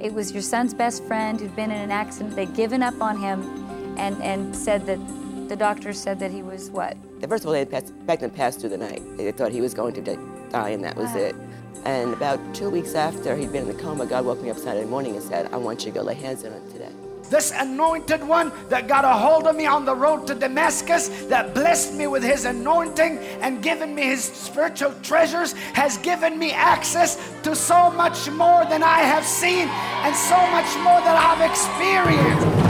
it 0.00 0.12
was 0.12 0.32
your 0.32 0.42
son's 0.42 0.74
best 0.74 1.04
friend 1.04 1.40
who'd 1.40 1.54
been 1.56 1.70
in 1.70 1.80
an 1.80 1.90
accident. 1.90 2.36
They'd 2.36 2.54
given 2.54 2.82
up 2.82 3.00
on 3.00 3.18
him 3.18 3.42
and, 3.98 4.20
and 4.22 4.54
said 4.54 4.86
that 4.86 4.98
the 5.48 5.56
doctor 5.56 5.92
said 5.92 6.18
that 6.20 6.30
he 6.30 6.42
was 6.42 6.70
what? 6.70 6.96
First 7.26 7.44
of 7.44 7.48
all, 7.48 7.52
they 7.52 7.60
had 7.60 7.70
passed, 7.70 8.06
Beckman 8.06 8.30
passed 8.30 8.60
through 8.60 8.70
the 8.70 8.78
night. 8.78 9.02
They 9.16 9.32
thought 9.32 9.50
he 9.50 9.60
was 9.60 9.74
going 9.74 9.94
to 9.94 10.16
die, 10.50 10.70
and 10.70 10.84
that 10.84 10.96
was 10.96 11.10
Wow. 11.12 11.18
it. 11.20 11.36
And 11.84 12.12
about 12.12 12.38
two 12.54 12.70
weeks 12.70 12.94
after 12.94 13.36
he'd 13.36 13.52
been 13.52 13.68
in 13.68 13.76
the 13.76 13.82
coma, 13.82 14.04
God 14.06 14.24
woke 14.24 14.42
me 14.42 14.50
up 14.50 14.58
Saturday 14.58 14.86
morning 14.86 15.14
and 15.16 15.24
said, 15.24 15.52
I 15.52 15.56
want 15.56 15.84
you 15.84 15.92
to 15.92 15.98
go 15.98 16.04
lay 16.04 16.14
hands 16.14 16.44
on 16.44 16.52
him 16.52 16.72
today. 16.72 16.92
This 17.30 17.52
anointed 17.52 18.26
one 18.26 18.52
that 18.68 18.88
got 18.88 19.04
a 19.04 19.12
hold 19.12 19.46
of 19.46 19.56
me 19.56 19.66
on 19.66 19.84
the 19.84 19.94
road 19.94 20.26
to 20.28 20.34
Damascus, 20.34 21.08
that 21.26 21.54
blessed 21.54 21.94
me 21.94 22.06
with 22.06 22.22
his 22.22 22.44
anointing 22.44 23.18
and 23.40 23.62
given 23.62 23.94
me 23.94 24.02
his 24.02 24.24
spiritual 24.24 24.94
treasures, 25.02 25.52
has 25.74 25.98
given 25.98 26.38
me 26.38 26.52
access 26.52 27.18
to 27.42 27.54
so 27.54 27.90
much 27.90 28.30
more 28.30 28.64
than 28.66 28.82
I 28.82 29.00
have 29.00 29.24
seen 29.24 29.68
and 29.68 30.14
so 30.14 30.36
much 30.50 30.74
more 30.76 31.00
that 31.00 31.16
I've 31.18 31.50
experienced. 31.50 32.67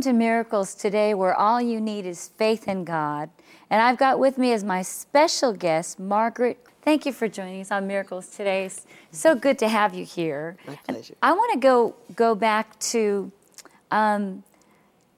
Welcome 0.00 0.12
to 0.14 0.18
Miracles 0.18 0.74
Today, 0.74 1.12
where 1.12 1.34
all 1.34 1.60
you 1.60 1.78
need 1.78 2.06
is 2.06 2.28
faith 2.38 2.66
in 2.66 2.84
God. 2.84 3.28
And 3.68 3.82
I've 3.82 3.98
got 3.98 4.18
with 4.18 4.38
me 4.38 4.50
as 4.54 4.64
my 4.64 4.80
special 4.80 5.52
guest, 5.52 6.00
Margaret. 6.00 6.58
Thank 6.80 7.04
you 7.04 7.12
for 7.12 7.28
joining 7.28 7.60
us 7.60 7.70
on 7.70 7.86
Miracles 7.86 8.28
Today. 8.28 8.64
It's 8.64 8.86
so 9.10 9.34
good 9.34 9.58
to 9.58 9.68
have 9.68 9.92
you 9.92 10.06
here. 10.06 10.56
My 10.66 10.78
And. 10.88 11.12
I 11.20 11.32
want 11.34 11.52
to 11.52 11.58
go 11.58 11.96
go 12.16 12.34
back 12.34 12.78
to 12.78 13.30
um, 13.90 14.42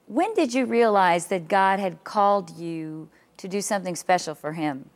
when 0.07 0.33
did 0.33 0.53
you 0.53 0.65
realize 0.65 1.27
that 1.27 1.47
God 1.47 1.79
had 1.79 2.03
called 2.03 2.49
you 2.49 3.07
to 3.37 3.47
do 3.47 3.61
something 3.61 3.95
special 3.95 4.35
for 4.35 4.51
Him? 4.51 4.89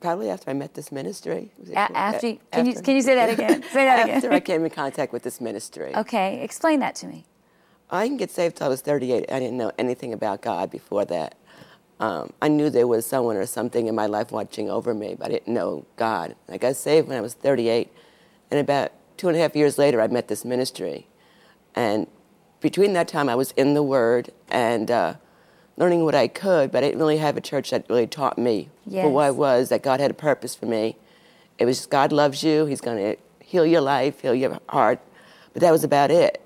Probably 0.00 0.28
after 0.30 0.50
I 0.50 0.54
met 0.54 0.74
this 0.74 0.92
ministry. 0.92 1.52
A- 1.72 1.78
after, 1.96 2.26
you- 2.28 2.38
can 2.52 2.66
you 2.66 2.72
after- 2.72 2.82
can 2.82 2.96
you 2.96 3.02
say 3.02 3.14
that 3.14 3.30
again? 3.30 3.62
Say 3.72 3.84
that 3.84 4.04
again. 4.04 4.16
After 4.16 4.32
I 4.32 4.40
came 4.40 4.64
in 4.64 4.70
contact 4.70 5.12
with 5.12 5.22
this 5.22 5.40
ministry. 5.40 5.94
Okay, 5.96 6.42
explain 6.42 6.80
that 6.80 6.94
to 6.96 7.06
me. 7.06 7.24
I 7.90 8.02
didn't 8.04 8.18
get 8.18 8.30
saved 8.30 8.56
till 8.56 8.66
I 8.66 8.68
was 8.68 8.80
38. 8.82 9.30
I 9.30 9.38
didn't 9.38 9.56
know 9.56 9.72
anything 9.78 10.12
about 10.12 10.42
God 10.42 10.70
before 10.70 11.04
that. 11.06 11.36
Um, 11.98 12.30
I 12.42 12.48
knew 12.48 12.68
there 12.68 12.86
was 12.86 13.06
someone 13.06 13.36
or 13.36 13.46
something 13.46 13.86
in 13.86 13.94
my 13.94 14.06
life 14.06 14.30
watching 14.30 14.68
over 14.68 14.92
me, 14.92 15.14
but 15.18 15.28
I 15.28 15.30
didn't 15.30 15.54
know 15.54 15.86
God. 15.96 16.34
I 16.48 16.58
got 16.58 16.76
saved 16.76 17.08
when 17.08 17.16
I 17.16 17.20
was 17.22 17.32
38, 17.34 17.90
and 18.50 18.60
about 18.60 18.92
two 19.16 19.28
and 19.28 19.36
a 19.36 19.40
half 19.40 19.56
years 19.56 19.78
later, 19.78 20.02
I 20.02 20.08
met 20.08 20.28
this 20.28 20.44
ministry. 20.44 21.06
And 21.74 22.06
between 22.60 22.92
that 22.94 23.08
time, 23.08 23.30
I 23.30 23.34
was 23.34 23.52
in 23.52 23.72
the 23.72 23.82
Word 23.82 24.30
and 24.50 24.90
uh, 24.90 25.14
learning 25.76 26.04
what 26.04 26.14
I 26.14 26.28
could, 26.28 26.72
but 26.72 26.82
I 26.82 26.88
didn't 26.88 27.00
really 27.00 27.18
have 27.18 27.36
a 27.36 27.40
church 27.40 27.70
that 27.70 27.84
really 27.88 28.06
taught 28.06 28.38
me 28.38 28.68
for 29.02 29.10
what 29.10 29.24
I 29.24 29.30
was, 29.30 29.68
that 29.68 29.82
God 29.82 30.00
had 30.00 30.10
a 30.10 30.14
purpose 30.14 30.54
for 30.54 30.66
me. 30.66 30.96
It 31.58 31.64
was 31.66 31.78
just 31.78 31.90
God 31.90 32.12
loves 32.12 32.42
you, 32.42 32.66
He's 32.66 32.80
going 32.80 32.98
to 32.98 33.16
heal 33.44 33.66
your 33.66 33.80
life, 33.80 34.20
heal 34.20 34.34
your 34.34 34.58
heart. 34.68 35.00
But 35.52 35.60
that 35.62 35.70
was 35.70 35.84
about 35.84 36.10
it. 36.10 36.42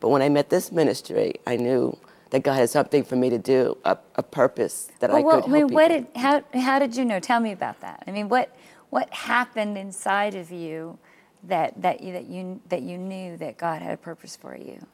But 0.00 0.08
when 0.08 0.22
I 0.22 0.28
met 0.28 0.50
this 0.50 0.70
ministry, 0.70 1.34
I 1.46 1.56
knew 1.56 1.98
that 2.30 2.42
God 2.42 2.54
had 2.54 2.70
something 2.70 3.04
for 3.04 3.16
me 3.16 3.30
to 3.30 3.38
do, 3.38 3.76
a, 3.84 3.96
a 4.16 4.22
purpose 4.22 4.90
that 5.00 5.10
I 5.10 5.14
Well, 5.20 5.22
could 5.42 5.50
well, 5.50 5.62
I 5.62 5.64
mean, 5.64 5.72
what 5.74 5.88
did 5.88 6.06
how 6.16 6.42
how 6.52 6.78
did 6.78 6.96
you 6.96 7.04
know? 7.04 7.20
Tell 7.20 7.40
me 7.40 7.52
about 7.52 7.80
that. 7.80 8.02
I 8.06 8.10
mean, 8.10 8.28
what 8.28 8.54
what 8.90 9.12
happened 9.12 9.78
inside 9.78 10.34
of 10.34 10.50
you 10.50 10.98
that 11.44 11.80
that 11.80 12.00
you 12.00 12.12
that 12.12 12.26
you 12.26 12.60
that 12.68 12.82
you 12.82 12.98
knew 12.98 13.36
that 13.36 13.56
God 13.56 13.82
had 13.82 13.92
a 13.92 13.96
purpose 13.96 14.36
for 14.36 14.56
you? 14.56 14.84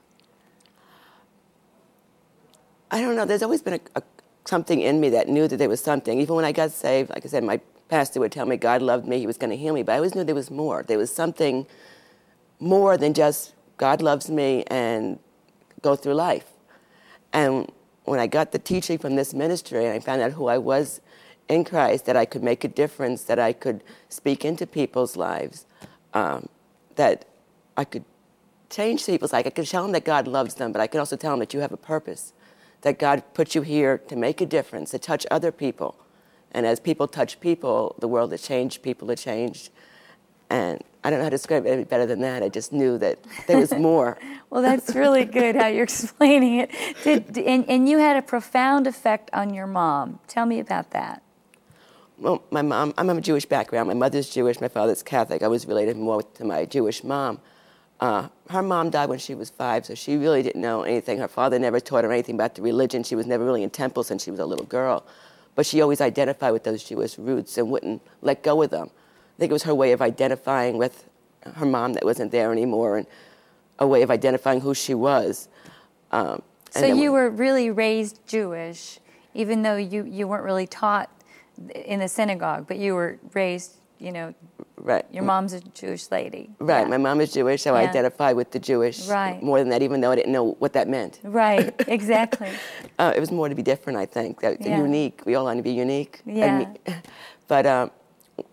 I 2.90 3.00
don't 3.00 3.16
know. 3.16 3.24
There's 3.24 3.42
always 3.42 3.62
been 3.62 3.74
a, 3.74 3.80
a, 3.96 4.02
something 4.44 4.80
in 4.80 5.00
me 5.00 5.10
that 5.10 5.28
knew 5.28 5.46
that 5.48 5.56
there 5.56 5.68
was 5.68 5.80
something. 5.80 6.20
Even 6.20 6.34
when 6.34 6.44
I 6.44 6.52
got 6.52 6.72
saved, 6.72 7.10
like 7.10 7.24
I 7.24 7.28
said, 7.28 7.44
my 7.44 7.60
pastor 7.88 8.20
would 8.20 8.32
tell 8.32 8.46
me 8.46 8.56
God 8.56 8.82
loved 8.82 9.06
me, 9.06 9.18
He 9.18 9.26
was 9.26 9.36
going 9.36 9.50
to 9.50 9.56
heal 9.56 9.74
me. 9.74 9.82
But 9.82 9.92
I 9.92 9.96
always 9.96 10.14
knew 10.14 10.24
there 10.24 10.34
was 10.34 10.50
more. 10.50 10.82
There 10.82 10.98
was 10.98 11.14
something 11.14 11.66
more 12.58 12.96
than 12.96 13.14
just 13.14 13.54
God 13.76 14.02
loves 14.02 14.30
me 14.30 14.64
and 14.68 15.18
go 15.82 15.96
through 15.96 16.14
life. 16.14 16.46
And 17.32 17.70
when 18.04 18.18
I 18.20 18.26
got 18.26 18.52
the 18.52 18.58
teaching 18.58 18.98
from 18.98 19.16
this 19.16 19.32
ministry 19.32 19.84
and 19.84 19.94
I 19.94 20.00
found 20.00 20.20
out 20.20 20.32
who 20.32 20.48
I 20.48 20.58
was 20.58 21.00
in 21.48 21.64
Christ, 21.64 22.06
that 22.06 22.16
I 22.16 22.24
could 22.24 22.42
make 22.42 22.64
a 22.64 22.68
difference, 22.68 23.24
that 23.24 23.38
I 23.38 23.52
could 23.52 23.82
speak 24.08 24.44
into 24.44 24.66
people's 24.66 25.16
lives, 25.16 25.66
um, 26.12 26.48
that 26.96 27.24
I 27.76 27.84
could 27.84 28.04
change 28.68 29.06
people's 29.06 29.32
life. 29.32 29.46
I 29.46 29.50
could 29.50 29.66
tell 29.66 29.82
them 29.82 29.92
that 29.92 30.04
God 30.04 30.26
loves 30.28 30.54
them, 30.54 30.72
but 30.72 30.80
I 30.80 30.86
could 30.86 30.98
also 30.98 31.16
tell 31.16 31.32
them 31.32 31.40
that 31.40 31.54
you 31.54 31.60
have 31.60 31.72
a 31.72 31.76
purpose, 31.76 32.32
that 32.82 32.98
God 32.98 33.22
put 33.34 33.54
you 33.54 33.62
here 33.62 33.98
to 33.98 34.16
make 34.16 34.40
a 34.40 34.46
difference, 34.46 34.90
to 34.92 34.98
touch 34.98 35.26
other 35.30 35.52
people. 35.52 35.96
And 36.52 36.66
as 36.66 36.80
people 36.80 37.06
touch 37.06 37.40
people, 37.40 37.94
the 37.98 38.08
world 38.08 38.32
has 38.32 38.42
changed, 38.42 38.82
people 38.82 39.08
have 39.08 39.18
changed. 39.18 39.70
And 40.48 40.82
I 41.04 41.10
don't 41.10 41.20
know 41.20 41.24
how 41.24 41.30
to 41.30 41.36
describe 41.36 41.64
it 41.64 41.70
any 41.70 41.84
better 41.84 42.06
than 42.06 42.20
that. 42.20 42.42
I 42.42 42.48
just 42.48 42.72
knew 42.72 42.98
that 42.98 43.18
there 43.46 43.58
was 43.58 43.72
more. 43.78 44.18
Well, 44.50 44.62
that's 44.62 44.94
really 44.94 45.24
good 45.24 45.54
how 45.54 45.68
you're 45.68 45.84
explaining 45.94 46.58
it. 46.58 46.70
Did, 47.04 47.38
and, 47.38 47.68
and 47.68 47.88
you 47.88 47.98
had 47.98 48.16
a 48.16 48.22
profound 48.22 48.86
effect 48.86 49.30
on 49.32 49.54
your 49.54 49.66
mom. 49.66 50.18
Tell 50.26 50.46
me 50.46 50.58
about 50.58 50.90
that. 50.90 51.22
Well, 52.18 52.42
my 52.50 52.60
mom, 52.60 52.92
I'm 52.98 53.08
of 53.08 53.16
a 53.16 53.20
Jewish 53.22 53.46
background. 53.46 53.88
My 53.88 53.94
mother's 53.94 54.28
Jewish, 54.28 54.60
my 54.60 54.68
father's 54.68 55.02
Catholic. 55.02 55.42
I 55.42 55.48
was 55.48 55.66
related 55.66 55.96
more 55.96 56.22
to 56.22 56.44
my 56.44 56.66
Jewish 56.66 57.02
mom. 57.02 57.40
Uh, 58.00 58.28
her 58.48 58.62
mom 58.62 58.88
died 58.88 59.10
when 59.10 59.18
she 59.18 59.34
was 59.34 59.50
five, 59.50 59.84
so 59.84 59.94
she 59.94 60.16
really 60.16 60.42
didn't 60.42 60.60
know 60.60 60.82
anything. 60.82 61.18
Her 61.18 61.28
father 61.28 61.58
never 61.58 61.78
taught 61.80 62.04
her 62.04 62.12
anything 62.12 62.34
about 62.34 62.54
the 62.54 62.62
religion. 62.62 63.02
She 63.02 63.14
was 63.14 63.26
never 63.26 63.44
really 63.44 63.62
in 63.62 63.70
temple 63.70 64.02
since 64.02 64.24
she 64.24 64.30
was 64.30 64.40
a 64.40 64.46
little 64.46 64.64
girl. 64.64 65.04
But 65.54 65.66
she 65.66 65.82
always 65.82 66.00
identified 66.00 66.52
with 66.54 66.64
those 66.64 66.82
Jewish 66.82 67.18
roots 67.18 67.58
and 67.58 67.70
wouldn't 67.70 68.00
let 68.22 68.42
go 68.42 68.62
of 68.62 68.70
them. 68.70 68.88
I 68.88 69.38
think 69.38 69.50
it 69.50 69.52
was 69.52 69.64
her 69.64 69.74
way 69.74 69.92
of 69.92 70.00
identifying 70.00 70.78
with 70.78 71.04
her 71.56 71.66
mom 71.66 71.92
that 71.92 72.04
wasn't 72.04 72.32
there 72.32 72.52
anymore 72.52 72.96
and 72.96 73.06
a 73.78 73.86
way 73.86 74.02
of 74.02 74.10
identifying 74.10 74.60
who 74.60 74.74
she 74.74 74.94
was. 74.94 75.48
Um, 76.10 76.42
So 76.70 76.86
you 76.86 77.12
were 77.12 77.28
really 77.28 77.70
raised 77.70 78.26
Jewish, 78.26 78.98
even 79.34 79.62
though 79.62 79.76
you, 79.76 80.04
you 80.04 80.26
weren't 80.28 80.44
really 80.44 80.66
taught 80.66 81.10
in 81.74 82.00
the 82.00 82.08
synagogue, 82.08 82.66
but 82.66 82.78
you 82.78 82.94
were 82.94 83.18
raised, 83.34 83.76
you 84.00 84.10
know, 84.12 84.34
right. 84.76 85.04
your 85.12 85.22
mom's 85.24 85.52
a 85.52 85.60
Jewish 85.60 86.10
lady. 86.10 86.50
Right, 86.58 86.82
Yeah. 86.82 86.88
my 86.88 86.96
mom 86.96 87.20
is 87.20 87.32
Jewish, 87.32 87.62
so 87.62 87.74
I 87.74 87.82
identify 87.82 88.32
with 88.32 88.50
the 88.50 88.58
Jewish 88.58 89.06
Right. 89.06 89.42
more 89.42 89.58
than 89.58 89.68
that, 89.68 89.82
even 89.82 90.00
though 90.00 90.10
I 90.10 90.16
didn't 90.16 90.32
know 90.32 90.52
what 90.58 90.72
that 90.72 90.88
meant. 90.88 91.20
Right, 91.22 91.74
exactly. 91.88 92.48
Uh, 92.98 93.12
it 93.14 93.20
was 93.20 93.30
more 93.30 93.48
to 93.48 93.54
be 93.54 93.62
different, 93.62 93.98
I 93.98 94.06
think. 94.06 94.40
That 94.40 94.60
Yeah. 94.60 94.78
unique. 94.78 95.22
We 95.26 95.34
all 95.34 95.44
want 95.44 95.58
to 95.58 95.62
be 95.62 95.72
unique. 95.72 96.20
Yeah. 96.24 96.58
me- 96.60 96.66
but 97.48 97.66
um, 97.66 97.90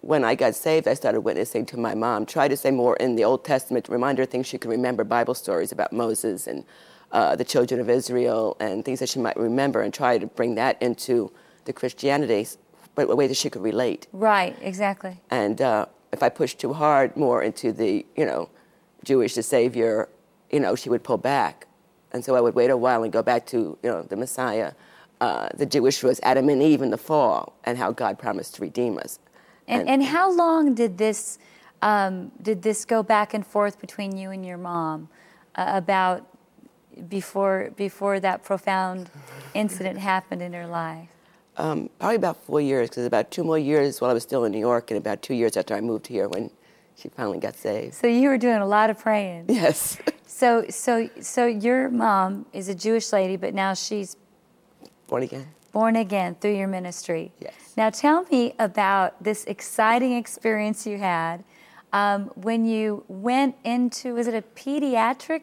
when 0.02 0.24
I 0.25 0.35
got 0.35 0.53
saved, 0.56 0.88
I 0.88 0.94
started 0.96 1.22
witnessing 1.22 1.66
to 1.68 1.78
my 1.78 1.96
mom. 1.96 2.25
Tried 2.25 2.50
to 2.50 2.58
say 2.58 2.72
more 2.72 2.97
in 2.97 3.16
the 3.16 3.24
Old 3.24 3.46
Testament 3.46 3.85
to 3.85 3.91
remind 3.94 4.18
her 4.18 4.25
things 4.25 4.46
she 4.47 4.58
could 4.58 4.69
remember, 4.72 5.03
Bible 5.06 5.34
stories 5.34 5.72
about 5.72 5.94
Moses 5.94 6.46
and 6.46 6.66
uh, 7.14 7.38
the 7.38 7.46
children 7.46 7.79
of 7.79 7.90
Israel, 7.90 8.58
and 8.59 8.84
things 8.84 9.00
that 9.00 9.08
she 9.08 9.19
might 9.19 9.38
remember, 9.38 9.81
and 9.81 9.94
try 9.94 10.18
to 10.18 10.28
bring 10.28 10.56
that 10.56 10.75
into 10.81 11.31
the 11.64 11.72
Christianity, 11.72 12.46
but 12.97 13.12
a 13.12 13.16
way 13.16 13.28
that 13.28 13.38
she 13.38 13.50
could 13.50 13.62
relate. 13.62 14.08
Right, 14.12 14.58
exactly. 14.59 15.22
And 15.30 15.62
uh, 15.62 15.85
if 16.12 16.24
I 16.24 16.30
pushed 16.30 16.58
too 16.59 16.74
hard 16.74 17.16
more 17.16 17.44
into 17.44 17.72
the, 17.72 18.03
you 18.16 18.25
know, 18.25 18.50
Jewish 19.06 19.35
the 19.35 19.44
Savior, 19.44 20.09
you 20.49 20.59
know, 20.59 20.76
she 20.76 20.90
would 20.90 21.03
pull 21.03 21.20
back. 21.20 21.67
And 22.11 22.26
so 22.26 22.35
I 22.35 22.41
would 22.41 22.55
wait 22.55 22.72
a 22.72 22.76
while 22.76 23.03
and 23.03 23.14
go 23.14 23.22
back 23.22 23.46
to, 23.47 23.78
you 23.84 23.90
know, 23.90 24.02
the 24.02 24.16
Messiah. 24.16 24.73
Uh, 25.22 25.49
the 25.53 25.67
Jewish 25.67 26.02
was 26.02 26.20
Adam 26.23 26.49
and 26.49 26.61
Eve 26.61 26.82
in 26.82 26.90
the 26.90 26.97
fall 26.97 27.53
and 27.66 27.78
how 27.78 27.91
God 27.91 28.17
promised 28.17 28.55
to 28.55 28.64
redeem 28.64 28.97
us. 28.97 29.20
And, 29.67 29.88
and 29.88 30.03
how 30.03 30.32
long 30.32 30.73
did 30.73 30.97
this 30.97 31.38
um, 31.84 32.32
did 32.41 32.64
this 32.64 32.85
go 32.85 33.03
back 33.03 33.35
and 33.35 33.46
forth 33.46 33.79
between 33.79 34.17
you 34.17 34.32
and 34.32 34.43
your 34.43 34.58
mom 34.58 35.09
uh, 35.53 35.66
about 35.76 36.26
before 37.08 37.72
before 37.76 38.20
that 38.20 38.43
profound 38.43 39.11
incident 39.53 40.00
happened 40.00 40.41
in 40.41 40.53
her 40.53 40.66
life? 40.66 41.09
Um, 41.57 41.89
probably 41.99 42.15
about 42.17 42.37
four 42.43 42.61
years, 42.61 42.89
because 42.89 43.05
about 43.05 43.31
two 43.31 43.43
more 43.43 43.57
years 43.57 43.99
while 43.99 44.11
I 44.11 44.13
was 44.13 44.23
still 44.23 44.45
in 44.45 44.51
New 44.51 44.59
York, 44.59 44.91
and 44.91 44.97
about 44.97 45.21
two 45.23 45.33
years 45.33 45.57
after 45.57 45.73
I 45.75 45.81
moved 45.81 46.05
here 46.07 46.27
when 46.29 46.51
she 46.95 47.09
finally 47.09 47.39
got 47.39 47.55
saved. 47.55 47.95
So 47.95 48.07
you 48.07 48.29
were 48.29 48.37
doing 48.37 48.57
a 48.57 48.65
lot 48.67 48.89
of 48.89 48.99
praying. 48.99 49.45
Yes. 49.49 49.97
So 50.29 50.65
so 50.69 51.09
so 51.19 51.47
your 51.47 51.89
mom 51.89 52.45
is 52.53 52.69
a 52.69 52.75
Jewish 52.75 53.11
lady, 53.11 53.37
but 53.37 53.55
now 53.55 53.73
she's 53.73 54.17
Born 55.07 55.23
again. 55.23 55.47
born 55.71 55.95
again 55.95 56.35
through 56.39 56.55
your 56.55 56.67
ministry. 56.67 57.31
Yes. 57.39 57.53
Now 57.75 57.89
tell 57.89 58.23
me 58.25 58.53
about 58.59 59.23
this 59.23 59.45
exciting 59.45 60.13
experience 60.13 60.85
you 60.85 60.99
had 60.99 61.43
um, 61.91 62.25
when 62.35 62.65
you 62.65 63.03
went 63.07 63.55
into 63.63 64.13
was 64.13 64.27
it 64.27 64.35
a 64.35 64.43
pediatric 64.55 65.41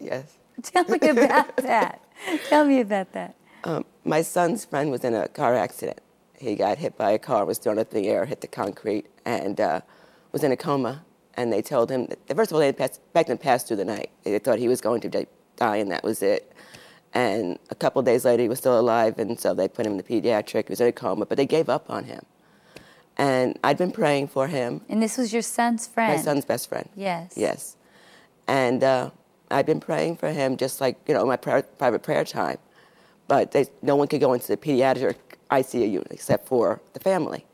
Yes. 0.00 0.36
Tell 0.64 0.84
me 0.84 0.98
about 1.08 1.56
that. 1.72 2.00
Tell 2.48 2.64
me 2.64 2.80
about 2.80 3.12
that. 3.12 3.36
Um, 3.62 3.84
my 4.08 4.22
son's 4.22 4.64
friend 4.64 4.90
was 4.90 5.04
in 5.04 5.14
a 5.14 5.28
car 5.28 5.54
accident. 5.54 6.00
He 6.38 6.54
got 6.54 6.78
hit 6.78 6.96
by 6.96 7.10
a 7.10 7.18
car, 7.18 7.44
was 7.44 7.58
thrown 7.58 7.78
up 7.78 7.92
in 7.92 8.02
the 8.02 8.08
air, 8.08 8.24
hit 8.24 8.40
the 8.40 8.46
concrete, 8.46 9.06
and 9.24 9.60
uh, 9.60 9.80
was 10.32 10.42
in 10.42 10.52
a 10.52 10.56
coma. 10.56 11.04
And 11.34 11.52
they 11.52 11.62
told 11.62 11.90
him, 11.90 12.06
that, 12.06 12.36
first 12.36 12.50
of 12.50 12.54
all, 12.54 12.60
they 12.60 12.68
expected 12.68 13.32
him 13.32 13.38
to 13.38 13.44
pass 13.44 13.64
through 13.64 13.76
the 13.76 13.84
night. 13.84 14.10
They 14.24 14.38
thought 14.38 14.58
he 14.58 14.68
was 14.68 14.80
going 14.80 15.00
to 15.02 15.26
die, 15.56 15.76
and 15.76 15.90
that 15.90 16.02
was 16.02 16.22
it. 16.22 16.52
And 17.14 17.58
a 17.70 17.74
couple 17.74 18.02
days 18.02 18.24
later, 18.24 18.42
he 18.42 18.48
was 18.48 18.58
still 18.58 18.78
alive, 18.78 19.18
and 19.18 19.38
so 19.38 19.54
they 19.54 19.68
put 19.68 19.86
him 19.86 19.92
in 19.92 19.98
the 19.98 20.04
pediatric. 20.04 20.68
He 20.68 20.72
was 20.72 20.80
in 20.80 20.88
a 20.88 20.92
coma, 20.92 21.26
but 21.26 21.36
they 21.36 21.46
gave 21.46 21.68
up 21.68 21.90
on 21.90 22.04
him. 22.04 22.24
And 23.16 23.58
I'd 23.64 23.78
been 23.78 23.90
praying 23.90 24.28
for 24.28 24.46
him. 24.46 24.80
And 24.88 25.02
this 25.02 25.18
was 25.18 25.32
your 25.32 25.42
son's 25.42 25.86
friend? 25.86 26.16
My 26.16 26.22
son's 26.22 26.44
best 26.44 26.68
friend. 26.68 26.88
Yes. 26.94 27.34
Yes. 27.36 27.76
And 28.46 28.84
uh, 28.84 29.10
I'd 29.50 29.66
been 29.66 29.80
praying 29.80 30.16
for 30.16 30.30
him 30.30 30.56
just 30.56 30.80
like, 30.80 30.96
you 31.06 31.14
know, 31.14 31.26
my 31.26 31.36
private 31.36 32.02
prayer 32.02 32.24
time. 32.24 32.58
But 33.28 33.52
they, 33.52 33.66
no 33.82 33.94
one 33.94 34.08
could 34.08 34.20
go 34.20 34.32
into 34.32 34.48
the 34.48 34.56
pediatric 34.56 35.16
ICU 35.50 35.90
unit 35.90 36.08
except 36.10 36.46
for 36.46 36.80
the 36.94 37.00
family. 37.00 37.44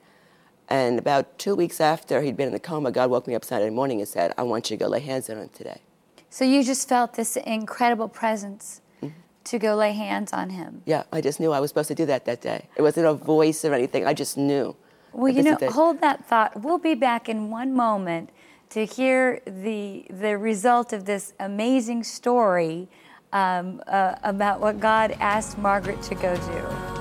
And 0.69 0.99
about 0.99 1.38
two 1.38 1.55
weeks 1.55 1.81
after 1.81 2.23
he'd 2.23 2.37
been 2.37 2.47
in 2.47 2.53
the 2.53 2.61
coma, 2.61 2.91
God 2.91 3.11
woke 3.11 3.26
me 3.26 3.35
up 3.35 3.44
Saturday 3.44 3.75
morning 3.75 4.00
and 4.00 4.09
said, 4.09 4.32
I 4.38 4.44
want 4.44 4.71
you 4.71 4.76
to 4.76 4.85
go 4.85 4.88
lay 4.88 5.00
hands 5.00 5.29
on 5.29 5.37
him 5.37 5.50
today. 5.50 5.82
So 6.31 6.44
you 6.44 6.65
just 6.65 6.88
felt 6.88 7.15
this 7.15 7.37
incredible 7.37 8.09
presence 8.09 8.81
mm-hmm. 9.03 9.15
to 9.44 9.59
go 9.59 9.76
lay 9.76 9.93
hands 9.93 10.32
on 10.32 10.50
him? 10.50 10.82
Yeah, 10.87 11.05
I 11.12 11.21
just 11.21 11.38
knew 11.38 11.53
I 11.53 11.61
was 11.61 11.71
supposed 11.71 11.88
to 11.88 11.94
do 11.94 12.06
that 12.06 12.25
that 12.25 12.41
day. 12.41 12.67
It 12.77 12.82
wasn't 12.82 13.06
a 13.06 13.15
voice 13.15 13.65
or 13.65 13.75
anything, 13.75 14.06
I 14.06 14.15
just 14.15 14.38
knew. 14.38 14.75
Well, 15.12 15.32
you 15.32 15.43
know, 15.43 15.56
hold 15.70 16.00
that 16.00 16.27
thought. 16.27 16.61
We'll 16.62 16.79
be 16.79 16.94
back 16.94 17.29
in 17.29 17.50
one 17.50 17.73
moment 17.73 18.31
to 18.70 18.85
hear 18.85 19.41
the, 19.47 20.06
the 20.11 20.37
result 20.37 20.93
of 20.93 21.05
this 21.05 21.35
amazing 21.38 22.03
story 22.03 22.88
um, 23.34 23.82
uh, 23.88 24.14
about 24.22 24.60
what 24.60 24.81
God 24.81 25.16
asked 25.20 25.58
Margaret 25.58 26.00
to 26.04 26.14
go 26.14 26.34
do. 26.36 26.94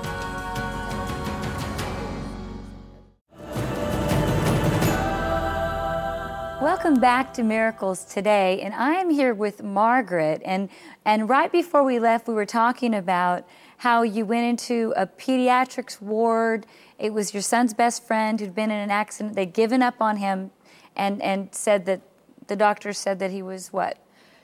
Welcome 6.59 6.99
back 6.99 7.33
to 7.35 7.43
Miracles 7.43 8.03
Today, 8.05 8.61
and 8.61 8.73
I 8.73 8.95
am 8.95 9.09
here 9.09 9.33
with 9.33 9.61
Margaret. 9.61 10.41
And, 10.43 10.69
and 11.05 11.29
right 11.29 11.51
before 11.51 11.83
we 11.83 11.99
left, 11.99 12.27
we 12.27 12.33
were 12.33 12.45
talking 12.45 12.95
about 12.95 13.45
how 13.77 14.01
you 14.01 14.25
went 14.25 14.45
into 14.45 14.93
a 14.95 15.05
pediatrics 15.05 16.01
ward. 16.01 16.65
It 16.97 17.13
was 17.13 17.33
your 17.33 17.43
son's 17.43 17.73
best 17.73 18.07
friend 18.07 18.39
who'd 18.39 18.55
been 18.55 18.71
in 18.71 18.79
an 18.79 18.91
accident. 18.91 19.35
They'd 19.35 19.53
given 19.53 19.83
up 19.83 20.01
on 20.01 20.17
him 20.17 20.51
and, 20.95 21.21
and 21.21 21.53
said 21.53 21.85
that 21.85 22.01
the 22.47 22.55
doctor 22.55 22.93
said 22.93 23.19
that 23.19 23.31
he 23.31 23.41
was 23.41 23.73
what? 23.73 23.97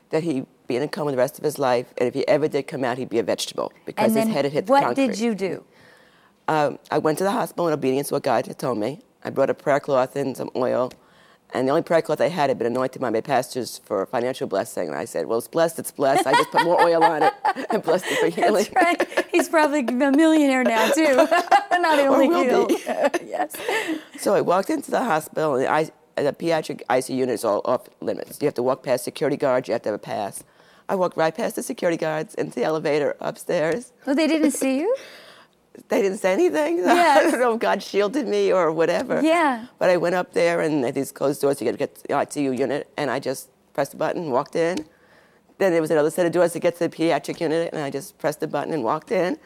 That 0.09 0.23
he'd 0.23 0.45
be 0.69 0.77
in 0.77 0.83
a 0.83 0.87
coma 0.87 1.11
the 1.11 1.17
rest 1.17 1.37
of 1.37 1.43
his 1.43 1.59
life, 1.59 1.93
and 1.97 2.07
if 2.07 2.13
he 2.13 2.25
ever 2.27 2.47
did 2.47 2.63
come 2.63 2.85
out, 2.85 2.97
he'd 2.97 3.09
be 3.09 3.19
a 3.19 3.23
vegetable 3.23 3.73
because 3.85 4.15
his 4.15 4.27
head 4.27 4.45
had 4.45 4.53
hit 4.53 4.67
the 4.67 4.71
what 4.71 4.83
concrete. 4.83 5.07
What 5.07 5.11
did 5.11 5.19
you 5.19 5.35
do? 5.35 5.65
Um, 6.47 6.79
I 6.89 6.97
went 6.99 7.17
to 7.17 7.25
the 7.25 7.31
hospital 7.31 7.67
in 7.67 7.73
obedience 7.73 8.07
to 8.07 8.13
what 8.15 8.23
God 8.23 8.47
had 8.47 8.57
told 8.57 8.77
me. 8.77 9.01
I 9.23 9.29
brought 9.29 9.49
a 9.49 9.53
prayer 9.53 9.81
cloth 9.81 10.15
and 10.15 10.37
some 10.37 10.49
oil 10.55 10.91
and 11.51 11.67
the 11.67 11.71
only 11.71 11.81
prayer 11.81 12.01
cloth 12.01 12.21
I 12.21 12.29
had 12.29 12.49
had 12.49 12.59
been 12.59 12.67
anointed 12.67 13.01
by 13.01 13.09
my 13.09 13.21
pastors 13.21 13.79
for 13.83 14.05
financial 14.05 14.47
blessing. 14.47 14.87
And 14.87 14.95
I 14.97 15.05
said, 15.05 15.25
Well, 15.25 15.39
it's 15.39 15.47
blessed, 15.47 15.79
it's 15.79 15.91
blessed. 15.91 16.27
I 16.27 16.33
just 16.33 16.51
put 16.51 16.63
more 16.63 16.79
oil 16.79 17.03
on 17.03 17.23
it 17.23 17.33
and 17.71 17.81
blessed 17.81 18.05
it 18.07 18.19
for 18.19 18.27
healing. 18.41 18.67
That's 18.71 19.09
right. 19.09 19.27
He's 19.31 19.49
probably 19.49 19.79
a 19.79 20.11
millionaire 20.11 20.63
now, 20.63 20.89
too. 20.91 21.15
Not 21.71 21.97
only 21.99 22.27
healed. 22.27 22.71
Yes. 23.25 23.55
So 24.19 24.35
I 24.35 24.41
walked 24.41 24.69
into 24.69 24.91
the 24.91 25.03
hospital, 25.03 25.55
and 25.55 25.67
I, 25.67 25.85
the 26.15 26.33
pediatric 26.33 26.81
ICU 26.87 27.15
unit 27.15 27.33
is 27.33 27.43
all 27.43 27.61
off 27.65 27.89
limits. 27.99 28.37
You 28.41 28.45
have 28.45 28.55
to 28.55 28.63
walk 28.63 28.83
past 28.83 29.03
security 29.03 29.37
guards, 29.37 29.67
you 29.67 29.71
have 29.73 29.81
to 29.83 29.89
have 29.89 29.95
a 29.95 29.99
pass. 29.99 30.43
I 30.89 30.95
walked 30.95 31.15
right 31.15 31.33
past 31.33 31.55
the 31.55 31.63
security 31.63 31.97
guards 31.97 32.33
into 32.33 32.55
the 32.55 32.63
elevator 32.63 33.15
upstairs. 33.19 33.93
Well, 34.05 34.15
they 34.15 34.25
didn't 34.25 34.51
see 34.51 34.79
you? 34.79 34.95
they 35.89 36.01
didn't 36.01 36.17
say 36.17 36.33
anything. 36.33 36.77
Yes. 36.79 37.27
I 37.27 37.31
don't 37.31 37.39
know 37.39 37.53
if 37.53 37.59
God 37.59 37.81
shielded 37.83 38.27
me 38.27 38.51
or 38.51 38.71
whatever. 38.71 39.21
Yeah. 39.21 39.67
But 39.77 39.91
I 39.91 39.97
went 39.97 40.15
up 40.15 40.33
there 40.33 40.61
and 40.61 40.83
at 40.83 40.95
these 40.95 41.11
closed 41.11 41.41
doors 41.41 41.57
to 41.57 41.63
get, 41.63 41.77
get 41.77 41.95
to 41.95 42.01
the 42.03 42.13
ICU 42.15 42.57
unit, 42.57 42.91
and 42.97 43.11
I 43.11 43.19
just 43.19 43.49
pressed 43.73 43.91
the 43.91 43.97
button, 43.97 44.23
and 44.23 44.31
walked 44.31 44.55
in. 44.55 44.85
Then 45.59 45.71
there 45.71 45.81
was 45.81 45.91
another 45.91 46.09
set 46.09 46.25
of 46.25 46.31
doors 46.31 46.53
to 46.53 46.59
get 46.59 46.77
to 46.77 46.87
the 46.87 46.89
pediatric 46.89 47.39
unit, 47.39 47.69
and 47.71 47.81
I 47.83 47.91
just 47.91 48.17
pressed 48.17 48.39
the 48.39 48.47
button 48.47 48.73
and 48.73 48.83
walked 48.83 49.11
in. 49.11 49.37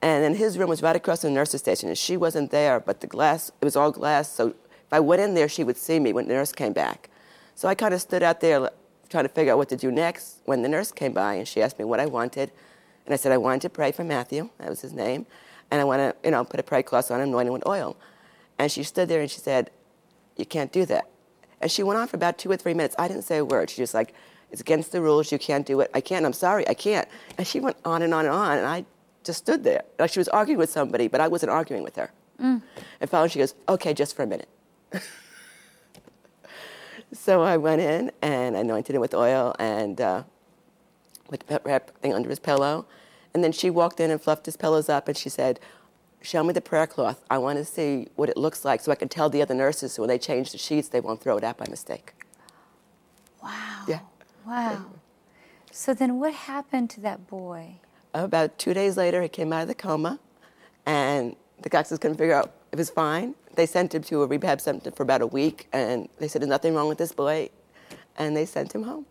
And 0.00 0.24
then 0.24 0.34
his 0.34 0.56
room 0.58 0.70
was 0.70 0.82
right 0.82 0.96
across 0.96 1.20
from 1.20 1.30
the 1.30 1.34
nurse's 1.34 1.60
station, 1.60 1.88
and 1.88 1.98
she 1.98 2.16
wasn't 2.16 2.50
there, 2.50 2.80
but 2.80 3.00
the 3.00 3.06
glass, 3.06 3.50
it 3.60 3.64
was 3.64 3.76
all 3.76 3.90
glass, 3.92 4.32
so 4.32 4.48
if 4.48 4.92
I 4.92 5.00
went 5.00 5.20
in 5.20 5.34
there, 5.34 5.48
she 5.48 5.64
would 5.64 5.76
see 5.76 6.00
me 6.00 6.12
when 6.12 6.26
the 6.28 6.34
nurse 6.34 6.52
came 6.52 6.72
back. 6.72 7.10
So 7.54 7.68
I 7.68 7.74
kind 7.74 7.92
of 7.92 8.00
stood 8.00 8.22
out 8.22 8.40
there 8.40 8.70
trying 9.12 9.24
to 9.24 9.28
figure 9.28 9.52
out 9.52 9.58
what 9.58 9.68
to 9.68 9.76
do 9.76 9.92
next 9.92 10.40
when 10.44 10.62
the 10.62 10.68
nurse 10.68 10.90
came 10.90 11.12
by, 11.12 11.34
and 11.34 11.46
she 11.46 11.62
asked 11.62 11.78
me 11.78 11.84
what 11.84 12.00
I 12.00 12.06
wanted. 12.06 12.50
And 13.06 13.12
I 13.12 13.16
said 13.16 13.30
I 13.30 13.38
wanted 13.38 13.62
to 13.62 13.70
pray 13.70 13.92
for 13.92 14.02
Matthew, 14.02 14.50
that 14.58 14.68
was 14.68 14.80
his 14.80 14.92
name 14.92 15.26
and 15.72 15.80
I 15.80 15.84
want 15.84 16.00
to, 16.00 16.14
you 16.22 16.30
know, 16.30 16.44
put 16.44 16.60
a 16.60 16.62
prayer 16.62 16.82
cloth 16.82 17.10
on 17.10 17.20
him, 17.20 17.30
anoint 17.30 17.48
him 17.48 17.54
with 17.54 17.66
oil. 17.66 17.96
And 18.58 18.70
she 18.70 18.82
stood 18.82 19.08
there 19.08 19.22
and 19.22 19.30
she 19.30 19.40
said, 19.40 19.70
You 20.36 20.44
can't 20.44 20.70
do 20.70 20.84
that. 20.84 21.08
And 21.62 21.70
she 21.70 21.82
went 21.82 21.98
on 21.98 22.06
for 22.08 22.16
about 22.16 22.36
two 22.36 22.50
or 22.50 22.58
three 22.58 22.74
minutes. 22.74 22.94
I 22.98 23.08
didn't 23.08 23.22
say 23.22 23.38
a 23.38 23.44
word. 23.44 23.70
She 23.70 23.78
just 23.78 23.94
like, 23.94 24.14
It's 24.50 24.60
against 24.60 24.92
the 24.92 25.00
rules. 25.00 25.32
You 25.32 25.38
can't 25.38 25.66
do 25.66 25.80
it. 25.80 25.90
I 25.94 26.02
can't. 26.02 26.26
I'm 26.26 26.34
sorry. 26.34 26.68
I 26.68 26.74
can't. 26.74 27.08
And 27.38 27.46
she 27.46 27.58
went 27.58 27.78
on 27.86 28.02
and 28.02 28.12
on 28.12 28.26
and 28.26 28.34
on. 28.34 28.58
And 28.58 28.66
I 28.66 28.84
just 29.24 29.38
stood 29.38 29.64
there. 29.64 29.82
Like 29.98 30.12
she 30.12 30.20
was 30.20 30.28
arguing 30.28 30.58
with 30.58 30.70
somebody, 30.70 31.08
but 31.08 31.22
I 31.22 31.28
wasn't 31.28 31.50
arguing 31.50 31.82
with 31.82 31.96
her. 31.96 32.10
Mm. 32.38 32.60
And 33.00 33.10
finally 33.10 33.30
she 33.30 33.38
goes, 33.38 33.54
Okay, 33.66 33.94
just 33.94 34.14
for 34.14 34.24
a 34.24 34.26
minute. 34.26 34.50
so 37.12 37.42
I 37.42 37.56
went 37.56 37.80
in 37.80 38.10
and 38.20 38.56
anointed 38.56 38.94
him 38.94 39.00
with 39.00 39.14
oil 39.14 39.54
and 39.58 40.00
uh, 40.00 40.22
put 41.28 41.46
the 41.46 41.60
wrap 41.64 41.90
thing 42.00 42.14
under 42.14 42.28
his 42.28 42.38
pillow. 42.38 42.86
And 43.34 43.42
then 43.42 43.52
she 43.52 43.70
walked 43.70 44.00
in 44.00 44.10
and 44.10 44.20
fluffed 44.20 44.46
his 44.46 44.56
pillows 44.56 44.88
up 44.88 45.08
and 45.08 45.16
she 45.16 45.28
said, 45.28 45.60
Show 46.20 46.44
me 46.44 46.52
the 46.52 46.60
prayer 46.60 46.86
cloth. 46.86 47.24
I 47.28 47.38
want 47.38 47.58
to 47.58 47.64
see 47.64 48.06
what 48.14 48.28
it 48.28 48.36
looks 48.36 48.64
like 48.64 48.80
so 48.80 48.92
I 48.92 48.94
can 48.94 49.08
tell 49.08 49.28
the 49.28 49.42
other 49.42 49.54
nurses 49.54 49.94
so 49.94 50.02
when 50.02 50.08
they 50.08 50.18
change 50.18 50.52
the 50.52 50.58
sheets, 50.58 50.88
they 50.88 51.00
won't 51.00 51.20
throw 51.20 51.36
it 51.36 51.42
out 51.42 51.56
by 51.58 51.66
mistake. 51.68 52.14
Wow. 53.42 53.84
Yeah. 53.88 54.00
Wow. 54.46 54.84
So 55.72 55.94
then 55.94 56.20
what 56.20 56.32
happened 56.32 56.90
to 56.90 57.00
that 57.00 57.26
boy? 57.26 57.76
About 58.14 58.56
two 58.56 58.72
days 58.72 58.96
later, 58.96 59.20
he 59.20 59.28
came 59.28 59.52
out 59.52 59.62
of 59.62 59.68
the 59.68 59.74
coma, 59.74 60.20
and 60.86 61.34
the 61.62 61.68
doctors 61.70 61.98
couldn't 61.98 62.18
figure 62.18 62.34
out 62.34 62.52
he 62.72 62.76
was 62.76 62.90
fine. 62.90 63.34
They 63.54 63.66
sent 63.66 63.94
him 63.94 64.02
to 64.04 64.22
a 64.22 64.26
rehab 64.26 64.60
center 64.60 64.90
for 64.90 65.02
about 65.02 65.20
a 65.20 65.26
week, 65.26 65.68
and 65.72 66.08
they 66.18 66.26
said, 66.26 66.40
There's 66.40 66.48
nothing 66.48 66.74
wrong 66.74 66.88
with 66.88 66.98
this 66.98 67.12
boy, 67.12 67.50
and 68.16 68.34
they 68.34 68.46
sent 68.46 68.74
him 68.74 68.84
home. 68.84 69.04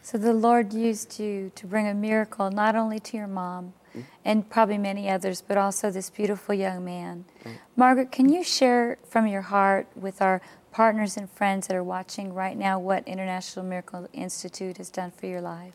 So 0.00 0.16
the 0.18 0.32
Lord 0.32 0.72
used 0.72 1.20
you 1.20 1.52
to 1.54 1.66
bring 1.66 1.86
a 1.86 1.94
miracle 1.94 2.50
not 2.50 2.74
only 2.74 2.98
to 2.98 3.16
your 3.16 3.28
mom 3.28 3.74
mm-hmm. 3.90 4.00
and 4.24 4.48
probably 4.48 4.78
many 4.78 5.08
others, 5.10 5.42
but 5.46 5.58
also 5.58 5.90
this 5.90 6.08
beautiful 6.08 6.54
young 6.54 6.84
man. 6.84 7.26
Mm-hmm. 7.40 7.56
Margaret, 7.76 8.10
can 8.10 8.28
you 8.28 8.42
share 8.42 8.98
from 9.06 9.26
your 9.26 9.42
heart 9.42 9.86
with 9.94 10.22
our 10.22 10.40
partners 10.72 11.18
and 11.18 11.30
friends 11.30 11.66
that 11.68 11.76
are 11.76 11.84
watching 11.84 12.32
right 12.32 12.56
now 12.56 12.78
what 12.78 13.06
International 13.06 13.64
Miracle 13.64 14.08
Institute 14.14 14.78
has 14.78 14.90
done 14.90 15.12
for 15.12 15.26
your 15.26 15.42
life? 15.42 15.74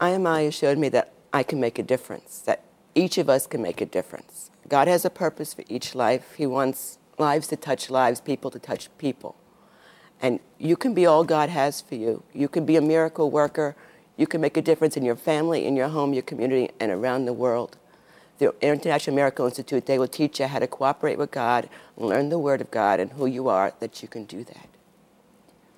IMI 0.00 0.52
showed 0.52 0.78
me 0.78 0.88
that 0.90 1.12
I 1.32 1.42
can 1.42 1.60
make 1.60 1.78
a 1.78 1.82
difference, 1.82 2.40
that 2.40 2.62
each 2.98 3.16
of 3.16 3.28
us 3.28 3.46
can 3.46 3.62
make 3.62 3.80
a 3.80 3.86
difference. 3.86 4.50
God 4.68 4.88
has 4.88 5.04
a 5.04 5.10
purpose 5.10 5.54
for 5.54 5.64
each 5.68 5.94
life. 5.94 6.34
He 6.36 6.46
wants 6.46 6.98
lives 7.16 7.46
to 7.48 7.56
touch 7.56 7.90
lives, 7.90 8.20
people 8.20 8.50
to 8.50 8.58
touch 8.58 8.88
people. 8.98 9.36
And 10.20 10.40
you 10.58 10.76
can 10.76 10.94
be 10.94 11.06
all 11.06 11.24
God 11.24 11.48
has 11.48 11.80
for 11.80 11.94
you. 11.94 12.24
You 12.34 12.48
can 12.48 12.66
be 12.66 12.76
a 12.76 12.80
miracle 12.80 13.30
worker. 13.30 13.76
You 14.16 14.26
can 14.26 14.40
make 14.40 14.56
a 14.56 14.62
difference 14.62 14.96
in 14.96 15.04
your 15.04 15.16
family, 15.16 15.64
in 15.64 15.76
your 15.76 15.88
home, 15.88 16.12
your 16.12 16.24
community, 16.24 16.70
and 16.80 16.90
around 16.90 17.26
the 17.26 17.32
world. 17.32 17.76
The 18.38 18.54
International 18.60 19.14
Miracle 19.14 19.46
Institute, 19.46 19.86
they 19.86 19.98
will 19.98 20.08
teach 20.08 20.40
you 20.40 20.46
how 20.46 20.58
to 20.58 20.66
cooperate 20.66 21.18
with 21.18 21.30
God, 21.30 21.68
learn 21.96 22.28
the 22.28 22.38
Word 22.38 22.60
of 22.60 22.70
God, 22.70 23.00
and 23.00 23.12
who 23.12 23.26
you 23.26 23.48
are, 23.48 23.72
that 23.80 24.02
you 24.02 24.08
can 24.08 24.24
do 24.24 24.44
that. 24.44 24.68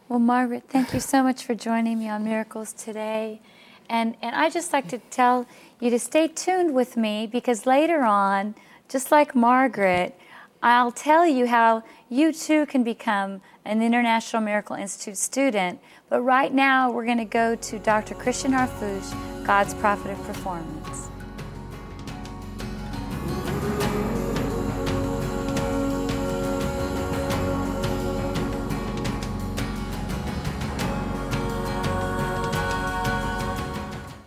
Well, 0.09 0.19
Margaret, 0.19 0.65
thank 0.69 0.93
you 0.93 1.01
so 1.01 1.23
much 1.23 1.45
for 1.45 1.55
joining 1.55 1.99
me 1.99 2.09
on 2.09 2.25
Miracles 2.25 2.73
today. 2.73 3.41
And, 3.89 4.17
and 4.23 4.35
I 4.37 4.51
just 4.51 4.73
like 4.73 4.89
to 4.89 4.99
tell 4.99 5.47
you 5.81 5.91
to 5.91 5.99
stay 5.99 6.29
tuned 6.29 6.75
with 6.75 6.97
me 6.97 7.27
because 7.27 7.67
later 7.67 8.03
on, 8.03 8.55
just 8.89 9.11
like 9.11 9.35
Margaret, 9.35 10.19
I'll 10.63 10.93
tell 10.93 11.27
you 11.27 11.47
how 11.47 11.83
you 12.11 12.33
too 12.33 12.67
can 12.67 12.85
become 12.85 13.41
an 13.65 13.83
International 13.83 14.43
Miracle 14.43 14.77
Institute 14.77 15.17
student. 15.17 15.81
But 16.09 16.23
right 16.23 16.53
now, 16.53 16.91
we're 16.91 17.07
going 17.07 17.19
to 17.19 17.25
go 17.25 17.55
to 17.55 17.79
Dr. 17.79 18.15
Christian 18.15 18.53
Harfouche, 18.53 19.47
God's 19.47 19.75
Prophet 19.75 20.11
of 20.11 20.23
Performance. 20.25 21.10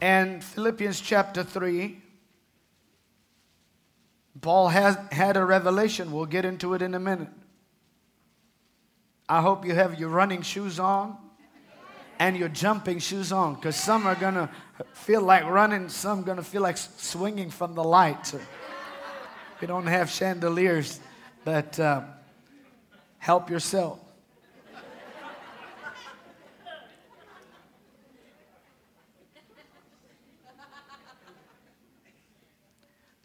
And 0.04 0.44
Philippians 0.44 1.00
chapter 1.00 1.46
3, 1.46 1.98
Paul 4.42 4.68
has 4.68 4.98
had 5.14 5.38
a 5.38 5.46
revelation. 5.46 6.12
We'll 6.12 6.26
get 6.26 6.44
into 6.44 6.74
it 6.74 6.82
in 6.82 6.94
a 6.94 7.00
minute. 7.00 7.30
I 9.30 9.42
hope 9.42 9.66
you 9.66 9.74
have 9.74 9.98
your 9.98 10.10
running 10.10 10.42
shoes 10.42 10.78
on 10.78 11.16
and 12.20 12.36
your 12.36 12.50
jumping 12.50 13.00
shoes 13.00 13.32
on 13.32 13.56
because 13.56 13.78
some 13.78 14.06
are 14.06 14.16
going 14.16 14.34
to 14.34 14.50
feel 14.92 15.22
like 15.22 15.46
running, 15.46 15.88
some 15.88 16.24
going 16.24 16.36
to 16.36 16.44
feel 16.44 16.64
like 16.64 16.76
swinging 16.76 17.50
from 17.50 17.74
the 17.74 17.84
lights. 17.86 18.36
We 19.62 19.68
don't 19.68 19.88
have 19.88 20.10
chandeliers, 20.10 21.00
but 21.46 21.80
uh, 21.80 22.02
help 23.20 23.50
yourself. 23.50 24.03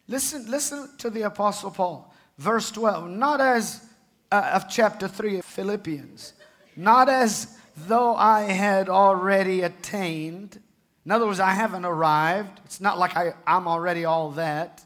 Listen, 0.08 0.50
listen 0.50 0.88
to 0.96 1.10
the 1.10 1.22
Apostle 1.22 1.70
Paul, 1.70 2.14
verse 2.38 2.70
12. 2.70 3.10
Not 3.10 3.42
as 3.42 3.84
uh, 4.32 4.52
of 4.54 4.68
chapter 4.68 5.06
3 5.06 5.40
of 5.40 5.44
Philippians, 5.44 6.32
not 6.76 7.10
as 7.10 7.58
though 7.76 8.16
I 8.16 8.42
had 8.42 8.88
already 8.88 9.62
attained. 9.62 10.58
In 11.04 11.12
other 11.12 11.26
words, 11.26 11.40
I 11.40 11.50
haven't 11.50 11.84
arrived. 11.84 12.60
It's 12.64 12.80
not 12.80 12.98
like 12.98 13.16
I, 13.16 13.34
I'm 13.46 13.68
already 13.68 14.06
all 14.06 14.30
that. 14.32 14.82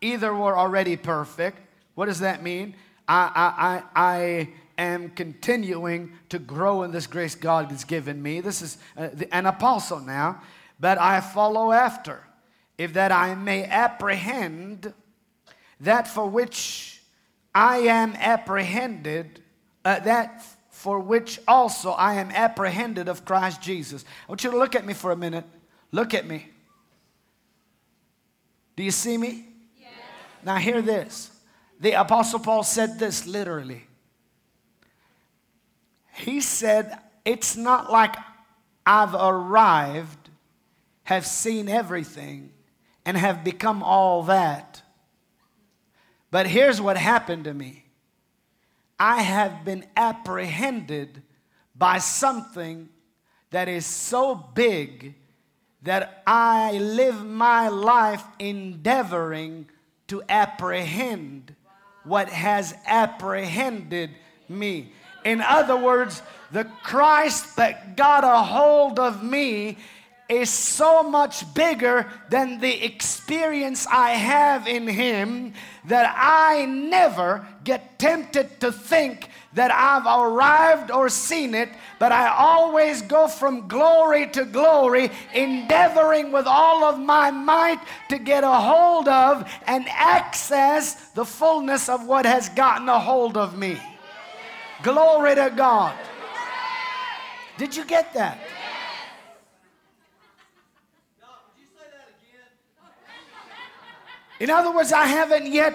Either 0.00 0.32
we're 0.32 0.56
already 0.56 0.96
perfect. 0.96 1.58
What 1.96 2.06
does 2.06 2.20
that 2.20 2.42
mean? 2.42 2.76
I, 3.08 3.82
I, 3.96 4.02
I, 4.02 4.16
I 4.16 4.48
am 4.78 5.10
continuing 5.10 6.12
to 6.28 6.38
grow 6.38 6.84
in 6.84 6.92
this 6.92 7.08
grace 7.08 7.34
God 7.34 7.72
has 7.72 7.82
given 7.82 8.22
me. 8.22 8.40
This 8.40 8.62
is 8.62 8.78
uh, 8.96 9.08
an 9.32 9.46
apostle 9.46 9.98
now, 9.98 10.42
but 10.78 10.98
I 10.98 11.20
follow 11.20 11.72
after 11.72 12.22
if 12.78 12.92
that 12.94 13.12
I 13.12 13.34
may 13.34 13.64
apprehend 13.64 14.92
that 15.80 16.08
for 16.08 16.26
which 16.26 17.02
I 17.54 17.78
am 17.78 18.14
apprehended, 18.14 19.42
uh, 19.84 20.00
that 20.00 20.44
for 20.70 20.98
which 20.98 21.40
also 21.46 21.92
I 21.92 22.14
am 22.14 22.30
apprehended 22.30 23.08
of 23.08 23.24
Christ 23.24 23.62
Jesus. 23.62 24.04
I 24.26 24.32
want 24.32 24.44
you 24.44 24.50
to 24.50 24.58
look 24.58 24.74
at 24.74 24.84
me 24.84 24.92
for 24.92 25.12
a 25.12 25.16
minute. 25.16 25.44
Look 25.92 26.14
at 26.14 26.26
me. 26.26 26.50
Do 28.76 28.82
you 28.82 28.90
see 28.90 29.16
me? 29.16 29.46
Yes. 29.80 29.90
Now, 30.44 30.56
hear 30.56 30.82
this. 30.82 31.30
The 31.80 31.92
Apostle 31.92 32.40
Paul 32.40 32.64
said 32.64 32.98
this 32.98 33.26
literally. 33.26 33.84
He 36.12 36.40
said, 36.40 36.98
It's 37.24 37.56
not 37.56 37.92
like 37.92 38.14
I've 38.86 39.14
arrived, 39.14 40.30
have 41.04 41.26
seen 41.26 41.68
everything, 41.68 42.50
and 43.04 43.16
have 43.16 43.44
become 43.44 43.82
all 43.82 44.24
that. 44.24 44.82
But 46.30 46.46
here's 46.46 46.80
what 46.80 46.96
happened 46.96 47.44
to 47.44 47.54
me 47.54 47.84
I 48.98 49.22
have 49.22 49.64
been 49.64 49.84
apprehended 49.96 51.22
by 51.76 51.98
something 51.98 52.88
that 53.50 53.68
is 53.68 53.86
so 53.86 54.34
big 54.34 55.14
that 55.82 56.22
I 56.26 56.72
live 56.78 57.24
my 57.24 57.68
life 57.68 58.24
endeavoring 58.38 59.66
to 60.08 60.22
apprehend 60.28 61.54
what 62.04 62.28
has 62.28 62.74
apprehended 62.86 64.10
me. 64.48 64.92
In 65.24 65.40
other 65.40 65.76
words, 65.76 66.22
the 66.52 66.64
Christ 66.82 67.56
that 67.56 67.96
got 67.96 68.24
a 68.24 68.42
hold 68.42 68.98
of 68.98 69.22
me 69.22 69.78
is 70.28 70.48
so 70.48 71.02
much 71.02 71.52
bigger 71.54 72.10
than 72.30 72.58
the 72.58 72.84
experience 72.84 73.86
I 73.86 74.10
have 74.10 74.66
in 74.66 74.88
Him 74.88 75.52
that 75.86 76.14
I 76.16 76.64
never 76.64 77.46
get 77.62 77.98
tempted 77.98 78.60
to 78.60 78.72
think 78.72 79.28
that 79.52 79.70
I've 79.70 80.06
arrived 80.06 80.90
or 80.90 81.08
seen 81.08 81.54
it, 81.54 81.68
but 81.98 82.10
I 82.10 82.28
always 82.28 83.02
go 83.02 83.28
from 83.28 83.68
glory 83.68 84.28
to 84.30 84.44
glory, 84.44 85.10
endeavoring 85.32 86.32
with 86.32 86.46
all 86.46 86.84
of 86.84 86.98
my 86.98 87.30
might 87.30 87.80
to 88.08 88.18
get 88.18 88.44
a 88.44 88.52
hold 88.52 89.08
of 89.08 89.48
and 89.66 89.86
access 89.88 90.94
the 91.10 91.24
fullness 91.24 91.88
of 91.88 92.06
what 92.06 92.26
has 92.26 92.48
gotten 92.50 92.88
a 92.88 92.98
hold 92.98 93.36
of 93.36 93.56
me. 93.56 93.78
Glory 94.82 95.34
to 95.34 95.52
God. 95.54 95.94
Did 97.56 97.76
you 97.76 97.84
get 97.84 98.12
that? 98.14 98.38
In 104.44 104.50
other 104.50 104.70
words, 104.70 104.92
I 104.92 105.06
haven't 105.06 105.46
yet 105.46 105.74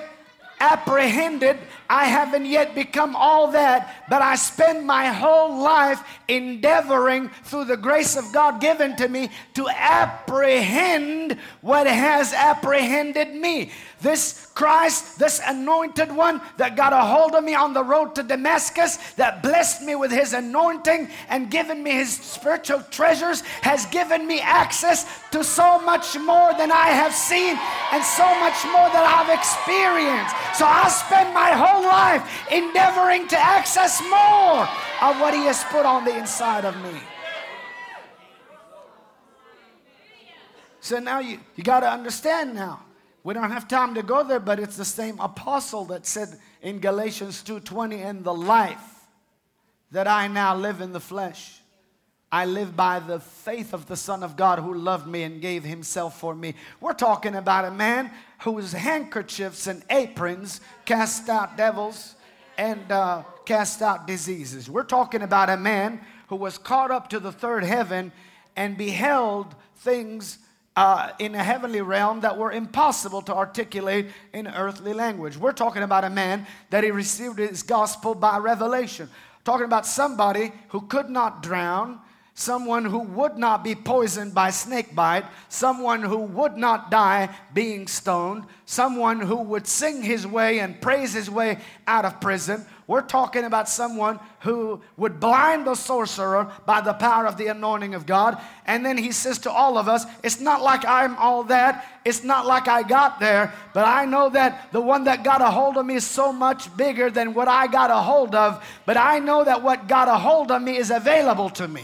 apprehended, 0.59 1.57
I 1.89 2.05
haven't 2.05 2.45
yet 2.45 2.75
become 2.75 3.15
all 3.15 3.51
that, 3.51 4.05
but 4.09 4.21
I 4.21 4.35
spend 4.35 4.85
my 4.85 5.07
whole 5.07 5.61
life 5.61 6.03
endeavoring 6.27 7.29
through 7.45 7.65
the 7.65 7.77
grace 7.77 8.15
of 8.15 8.31
God 8.31 8.61
given 8.61 8.95
to 8.97 9.07
me 9.07 9.29
to 9.55 9.67
apprehend 9.67 11.39
what 11.61 11.87
has 11.87 12.31
apprehended 12.33 13.33
me. 13.33 13.71
This 14.01 14.45
Christ, 14.53 15.19
this 15.19 15.41
anointed 15.45 16.11
one 16.11 16.41
that 16.57 16.75
got 16.75 16.93
a 16.93 16.99
hold 16.99 17.33
of 17.33 17.43
me 17.43 17.55
on 17.55 17.73
the 17.73 17.83
road 17.83 18.13
to 18.15 18.23
Damascus, 18.23 18.97
that 19.13 19.41
blessed 19.41 19.81
me 19.81 19.95
with 19.95 20.11
his 20.11 20.33
anointing 20.33 21.09
and 21.27 21.49
given 21.49 21.81
me 21.81 21.91
his 21.91 22.13
spiritual 22.13 22.81
treasures, 22.91 23.41
has 23.61 23.85
given 23.87 24.27
me 24.27 24.39
access 24.39 25.05
to 25.31 25.43
so 25.43 25.79
much 25.81 26.17
more 26.19 26.53
than 26.53 26.71
I 26.71 26.89
have 26.89 27.13
seen 27.13 27.57
and 27.91 28.03
so 28.03 28.27
much 28.39 28.63
more 28.65 28.87
that 28.91 29.03
I've 29.03 29.31
experienced. 29.37 30.35
So 30.57 30.65
I 30.65 30.87
spend 30.89 31.33
my 31.33 31.51
whole 31.51 31.78
life 31.81 32.47
endeavoring 32.51 33.27
to 33.27 33.37
access 33.37 34.01
more 34.01 34.67
of 35.01 35.19
what 35.19 35.33
he 35.33 35.45
has 35.45 35.63
put 35.65 35.85
on 35.85 36.05
the 36.05 36.17
inside 36.17 36.65
of 36.65 36.75
me. 36.83 36.99
So 40.81 40.99
now 40.99 41.19
you, 41.19 41.39
you 41.55 41.63
got 41.63 41.81
to 41.81 41.91
understand 41.91 42.55
now 42.55 42.81
we 43.23 43.33
don't 43.33 43.51
have 43.51 43.67
time 43.67 43.93
to 43.95 44.03
go 44.03 44.23
there, 44.23 44.39
but 44.39 44.59
it's 44.59 44.77
the 44.77 44.85
same 44.85 45.19
apostle 45.19 45.85
that 45.85 46.05
said 46.05 46.39
in 46.61 46.79
Galatians 46.79 47.43
2:20, 47.43 48.01
"In 48.01 48.23
the 48.23 48.33
life 48.33 49.07
that 49.91 50.07
I 50.07 50.27
now 50.27 50.55
live 50.55 50.81
in 50.81 50.93
the 50.93 50.99
flesh, 50.99 51.61
I 52.31 52.45
live 52.45 52.75
by 52.75 52.99
the 52.99 53.19
faith 53.19 53.73
of 53.73 53.87
the 53.87 53.97
Son 53.97 54.23
of 54.23 54.35
God 54.35 54.59
who 54.59 54.73
loved 54.73 55.05
me 55.05 55.23
and 55.23 55.41
gave 55.41 55.63
himself 55.63 56.17
for 56.17 56.33
me." 56.33 56.55
We're 56.79 56.93
talking 56.93 57.35
about 57.35 57.65
a 57.65 57.71
man 57.71 58.11
whose 58.39 58.71
handkerchiefs 58.71 59.67
and 59.67 59.83
aprons 59.89 60.61
cast 60.85 61.29
out 61.29 61.57
devils 61.57 62.15
and 62.57 62.91
uh, 62.91 63.23
cast 63.45 63.81
out 63.81 64.07
diseases. 64.07 64.69
We're 64.69 64.83
talking 64.83 65.21
about 65.21 65.49
a 65.49 65.57
man 65.57 66.01
who 66.27 66.35
was 66.35 66.57
caught 66.57 66.91
up 66.91 67.09
to 67.09 67.19
the 67.19 67.31
third 67.31 67.63
heaven 67.63 68.11
and 68.55 68.77
beheld 68.77 69.55
things 69.77 70.39
uh, 70.75 71.11
in 71.19 71.35
a 71.35 71.43
heavenly 71.43 71.81
realm 71.81 72.21
that 72.21 72.37
were 72.37 72.51
impossible 72.51 73.21
to 73.23 73.35
articulate 73.35 74.07
in 74.33 74.47
earthly 74.47 74.93
language. 74.93 75.35
We're 75.35 75.51
talking 75.51 75.83
about 75.83 76.03
a 76.05 76.09
man 76.09 76.47
that 76.69 76.83
he 76.83 76.91
received 76.91 77.39
his 77.39 77.63
gospel 77.63 78.15
by 78.15 78.37
revelation. 78.37 79.09
Talking 79.43 79.65
about 79.65 79.85
somebody 79.85 80.53
who 80.69 80.81
could 80.81 81.09
not 81.09 81.43
drown, 81.43 81.99
someone 82.39 82.85
who 82.85 82.99
would 82.99 83.37
not 83.37 83.65
be 83.65 83.75
poisoned 83.75 84.33
by 84.33 84.49
snake 84.49 84.95
bite, 84.95 85.25
someone 85.49 86.01
who 86.01 86.19
would 86.19 86.55
not 86.55 86.89
die 86.89 87.27
being 87.53 87.85
stoned, 87.85 88.45
someone 88.65 89.19
who 89.19 89.35
would 89.35 89.67
sing 89.67 90.01
his 90.01 90.25
way 90.25 90.59
and 90.59 90.79
praise 90.79 91.13
his 91.13 91.29
way 91.29 91.59
out 91.85 92.05
of 92.05 92.21
prison. 92.21 92.65
We're 92.87 93.01
talking 93.01 93.43
about 93.43 93.67
someone 93.67 94.21
who 94.39 94.81
would 94.95 95.19
blind 95.19 95.67
the 95.67 95.75
sorcerer 95.75 96.49
by 96.65 96.79
the 96.79 96.93
power 96.93 97.27
of 97.27 97.35
the 97.35 97.47
anointing 97.47 97.93
of 97.93 98.05
God. 98.05 98.41
And 98.65 98.85
then 98.85 98.97
he 98.97 99.11
says 99.11 99.39
to 99.39 99.51
all 99.51 99.77
of 99.77 99.89
us, 99.89 100.05
It's 100.23 100.39
not 100.39 100.61
like 100.61 100.85
I'm 100.85 101.17
all 101.17 101.43
that. 101.43 101.85
It's 102.05 102.23
not 102.23 102.47
like 102.47 102.69
I 102.69 102.83
got 102.83 103.19
there, 103.19 103.53
but 103.73 103.85
I 103.85 104.05
know 104.05 104.29
that 104.29 104.71
the 104.71 104.79
one 104.79 105.03
that 105.03 105.25
got 105.25 105.41
a 105.41 105.51
hold 105.51 105.75
of 105.75 105.85
me 105.85 105.95
is 105.95 106.07
so 106.07 106.31
much 106.31 106.75
bigger 106.77 107.09
than 107.09 107.33
what 107.33 107.49
I 107.49 107.67
got 107.67 107.91
a 107.91 107.95
hold 107.95 108.33
of. 108.33 108.65
But 108.85 108.95
I 108.95 109.19
know 109.19 109.43
that 109.43 109.61
what 109.61 109.89
got 109.89 110.07
a 110.07 110.15
hold 110.15 110.51
of 110.51 110.61
me 110.61 110.77
is 110.77 110.89
available 110.89 111.49
to 111.51 111.67
me. 111.67 111.83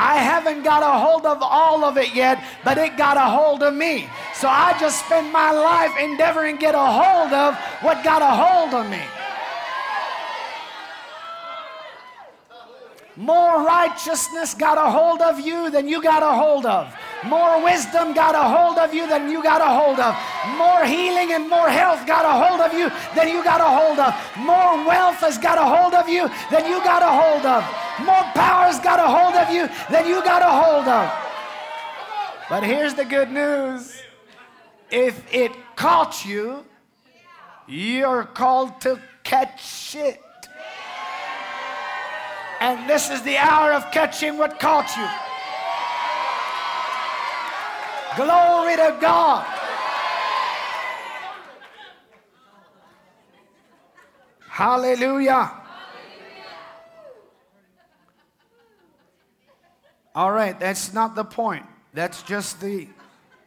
I 0.00 0.16
haven't 0.16 0.62
got 0.62 0.82
a 0.82 0.98
hold 0.98 1.26
of 1.26 1.42
all 1.42 1.84
of 1.84 1.98
it 1.98 2.14
yet, 2.14 2.42
but 2.64 2.78
it 2.78 2.96
got 2.96 3.18
a 3.18 3.28
hold 3.28 3.62
of 3.62 3.74
me. 3.74 4.08
So 4.32 4.48
I 4.48 4.74
just 4.80 5.04
spend 5.04 5.30
my 5.30 5.50
life 5.50 5.92
endeavoring 6.00 6.56
to 6.56 6.60
get 6.60 6.74
a 6.74 6.88
hold 7.02 7.34
of 7.34 7.54
what 7.84 8.02
got 8.02 8.22
a 8.22 8.32
hold 8.32 8.72
of 8.72 8.90
me. 8.90 9.02
More 13.14 13.62
righteousness 13.62 14.54
got 14.54 14.78
a 14.78 14.90
hold 14.90 15.20
of 15.20 15.38
you 15.38 15.70
than 15.70 15.86
you 15.86 16.02
got 16.02 16.22
a 16.22 16.32
hold 16.32 16.64
of. 16.64 16.88
More 17.26 17.62
wisdom 17.62 18.14
got 18.14 18.34
a 18.34 18.48
hold 18.56 18.78
of 18.78 18.94
you 18.94 19.06
than 19.06 19.28
you 19.28 19.42
got 19.42 19.60
a 19.60 19.68
hold 19.68 20.00
of. 20.00 20.16
More 20.56 20.82
healing 20.86 21.32
and 21.32 21.46
more 21.46 21.68
health 21.68 22.06
got 22.06 22.24
a 22.24 22.32
hold 22.32 22.62
of 22.62 22.72
you 22.72 22.88
than 23.14 23.28
you 23.28 23.44
got 23.44 23.60
a 23.60 23.68
hold 23.68 23.98
of. 23.98 24.16
More 24.38 24.80
wealth 24.88 25.20
has 25.20 25.36
got 25.36 25.58
a 25.58 25.66
hold 25.76 25.92
of 25.92 26.08
you 26.08 26.30
than 26.50 26.64
you 26.64 26.80
got 26.80 27.02
a 27.02 27.12
hold 27.12 27.44
of. 27.44 27.79
More 28.04 28.24
power's 28.34 28.78
got 28.80 28.98
a 28.98 29.06
hold 29.06 29.34
of 29.34 29.50
you 29.50 29.68
than 29.90 30.06
you 30.06 30.22
got 30.22 30.42
a 30.42 30.50
hold 30.50 30.88
of. 30.88 31.10
But 32.48 32.64
here's 32.64 32.94
the 32.94 33.04
good 33.04 33.30
news 33.30 34.02
if 34.90 35.22
it 35.32 35.52
caught 35.76 36.24
you, 36.24 36.64
you're 37.68 38.24
called 38.24 38.80
to 38.80 39.00
catch 39.22 39.94
it. 39.94 40.20
And 42.60 42.90
this 42.90 43.08
is 43.10 43.22
the 43.22 43.36
hour 43.38 43.72
of 43.72 43.90
catching 43.92 44.36
what 44.36 44.58
caught 44.58 44.94
you. 44.96 45.06
Glory 48.16 48.76
to 48.76 48.98
God. 49.00 49.46
Hallelujah. 54.48 55.59
All 60.14 60.32
right, 60.32 60.58
that's 60.58 60.92
not 60.92 61.14
the 61.14 61.24
point. 61.24 61.64
That's 61.94 62.22
just 62.22 62.60
the 62.60 62.88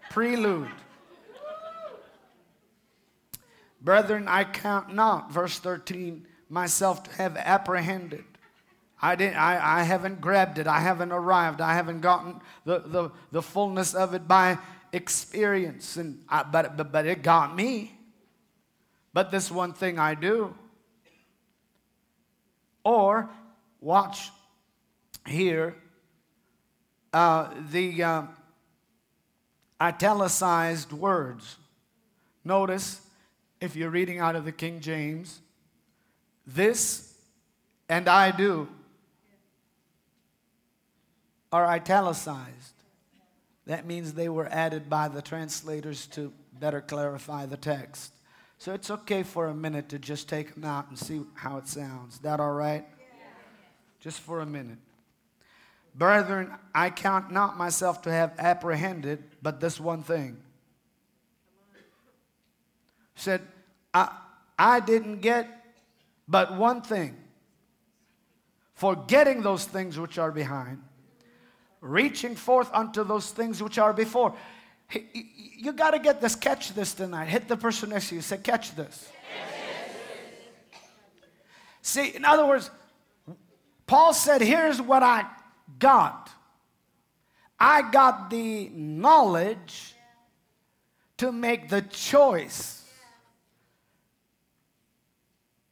prelude. 0.09 0.69
Brethren, 3.81 4.27
I 4.27 4.45
count 4.45 4.93
not, 4.93 5.31
verse 5.31 5.59
13, 5.59 6.25
myself 6.49 7.03
to 7.03 7.11
have 7.15 7.35
apprehended. 7.35 8.23
I, 9.01 9.15
didn't, 9.15 9.35
I, 9.35 9.81
I 9.81 9.83
haven't 9.83 10.21
grabbed 10.21 10.57
it. 10.57 10.67
I 10.67 10.79
haven't 10.79 11.11
arrived. 11.11 11.59
I 11.59 11.73
haven't 11.73 11.99
gotten 11.99 12.39
the, 12.63 12.79
the, 12.79 13.09
the 13.31 13.41
fullness 13.41 13.93
of 13.93 14.13
it 14.13 14.25
by 14.25 14.57
experience. 14.93 15.97
And 15.97 16.23
I, 16.29 16.43
but, 16.43 16.77
but, 16.77 16.93
but 16.93 17.05
it 17.05 17.21
got 17.21 17.53
me. 17.53 17.91
But 19.11 19.29
this 19.29 19.51
one 19.51 19.73
thing 19.73 19.99
I 19.99 20.15
do. 20.15 20.55
Or, 22.85 23.29
watch 23.81 24.31
here, 25.27 25.75
uh, 27.13 27.49
the 27.71 28.03
uh, 28.03 28.23
italicized 29.81 30.91
words. 30.91 31.57
Notice, 32.43 33.01
if 33.61 33.75
you're 33.75 33.89
reading 33.89 34.19
out 34.19 34.35
of 34.35 34.45
the 34.45 34.51
King 34.51 34.79
James, 34.79 35.39
this 36.45 37.13
and 37.87 38.09
I 38.09 38.31
do 38.31 38.67
are 41.51 41.67
italicized. 41.67 42.73
That 43.67 43.85
means 43.85 44.13
they 44.13 44.27
were 44.27 44.47
added 44.47 44.89
by 44.89 45.07
the 45.07 45.21
translators 45.21 46.07
to 46.07 46.33
better 46.59 46.81
clarify 46.81 47.45
the 47.45 47.57
text. 47.57 48.11
So 48.57 48.73
it's 48.73 48.89
okay 48.89 49.23
for 49.23 49.47
a 49.47 49.53
minute 49.53 49.89
to 49.89 49.99
just 49.99 50.27
take 50.27 50.53
them 50.55 50.65
out 50.65 50.89
and 50.89 50.97
see 50.97 51.21
how 51.35 51.57
it 51.57 51.67
sounds. 51.67 52.19
That 52.19 52.39
all 52.39 52.53
right? 52.53 52.85
Just 53.99 54.19
for 54.19 54.41
a 54.41 54.45
minute. 54.45 54.79
Brethren, 55.95 56.51
I 56.73 56.89
count 56.89 57.31
not 57.31 57.57
myself 57.57 58.01
to 58.03 58.11
have 58.11 58.33
apprehended, 58.39 59.23
but 59.41 59.59
this 59.59 59.79
one 59.79 60.01
thing. 60.01 60.37
Said, 63.15 63.41
I, 63.93 64.09
I 64.57 64.79
didn't 64.79 65.21
get 65.21 65.47
but 66.27 66.57
one 66.57 66.81
thing. 66.81 67.15
Forgetting 68.73 69.43
those 69.43 69.65
things 69.65 69.99
which 69.99 70.17
are 70.17 70.31
behind, 70.31 70.81
reaching 71.79 72.35
forth 72.35 72.69
unto 72.73 73.03
those 73.03 73.29
things 73.29 73.61
which 73.61 73.77
are 73.77 73.93
before. 73.93 74.33
You 75.13 75.73
got 75.73 75.91
to 75.91 75.99
get 75.99 76.21
this, 76.21 76.35
catch 76.35 76.73
this 76.73 76.93
tonight. 76.93 77.25
Hit 77.25 77.47
the 77.47 77.57
person 77.57 77.91
next 77.91 78.09
to 78.09 78.15
you, 78.15 78.21
say, 78.21 78.37
catch 78.37 78.75
this. 78.75 79.09
See, 81.83 82.15
in 82.15 82.25
other 82.25 82.45
words, 82.45 82.71
Paul 83.85 84.13
said, 84.13 84.41
Here's 84.41 84.81
what 84.81 85.03
I 85.03 85.25
got 85.79 86.29
I 87.65 87.81
got 87.81 88.29
the 88.29 88.69
knowledge 88.73 89.95
to 91.15 91.31
make 91.31 91.69
the 91.69 91.81
choice 91.81 92.83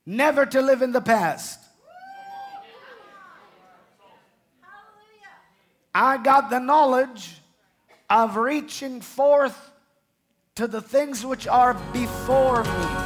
never 0.05 0.45
to 0.45 0.61
live 0.61 0.81
in 0.81 0.93
the 0.93 1.01
past. 1.01 1.59
I 5.93 6.15
got 6.15 6.49
the 6.49 6.59
knowledge 6.59 7.41
of 8.09 8.37
reaching 8.37 9.01
forth 9.01 9.71
to 10.55 10.67
the 10.67 10.81
things 10.81 11.25
which 11.25 11.45
are 11.45 11.73
before 11.91 12.63
me. 12.63 13.00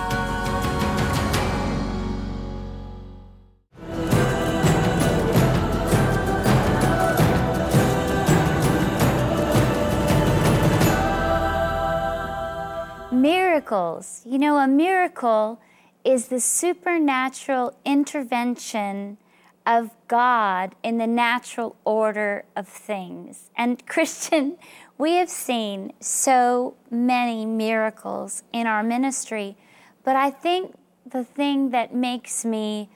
Miracles. 13.25 14.21
You 14.23 14.37
know, 14.37 14.57
a 14.57 14.67
miracle 14.67 15.59
is 16.03 16.27
the 16.27 16.39
supernatural 16.39 17.75
intervention 17.83 19.17
of 19.65 19.89
God 20.07 20.75
in 20.83 20.99
the 20.99 21.07
natural 21.07 21.75
order 21.83 22.45
of 22.55 22.67
things. 22.67 23.49
And 23.57 23.83
Christian, 23.93 24.57
we 24.99 25.13
have 25.13 25.31
seen 25.31 25.93
so 25.99 26.75
many 26.91 27.47
miracles 27.47 28.43
in 28.53 28.67
our 28.67 28.83
ministry, 28.83 29.57
but 30.03 30.15
I 30.15 30.29
think 30.29 30.75
the 31.03 31.23
thing 31.23 31.71
that 31.71 31.95
makes 31.95 32.45
me 32.45 32.89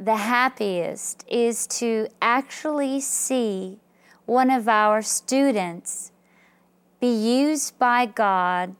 the 0.00 0.16
happiest 0.16 1.22
is 1.28 1.66
to 1.80 2.08
actually 2.22 3.00
see 3.00 3.78
one 4.24 4.50
of 4.50 4.68
our 4.68 5.02
students 5.02 6.12
be 6.98 7.12
used 7.12 7.78
by 7.78 8.06
God, 8.06 8.74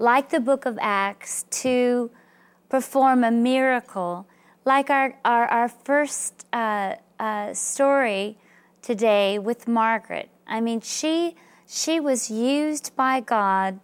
like 0.00 0.30
the 0.30 0.40
book 0.40 0.66
of 0.66 0.78
Acts, 0.80 1.44
to 1.50 2.10
perform 2.68 3.22
a 3.22 3.30
miracle 3.30 4.26
like 4.64 4.90
our, 4.90 5.16
our, 5.24 5.46
our 5.46 5.68
first 5.68 6.46
uh, 6.52 6.94
uh, 7.18 7.52
story 7.54 8.38
today 8.82 9.38
with 9.38 9.68
Margaret. 9.68 10.30
I 10.46 10.60
mean, 10.60 10.80
she, 10.80 11.36
she 11.68 12.00
was 12.00 12.30
used 12.30 12.96
by 12.96 13.20
God 13.20 13.80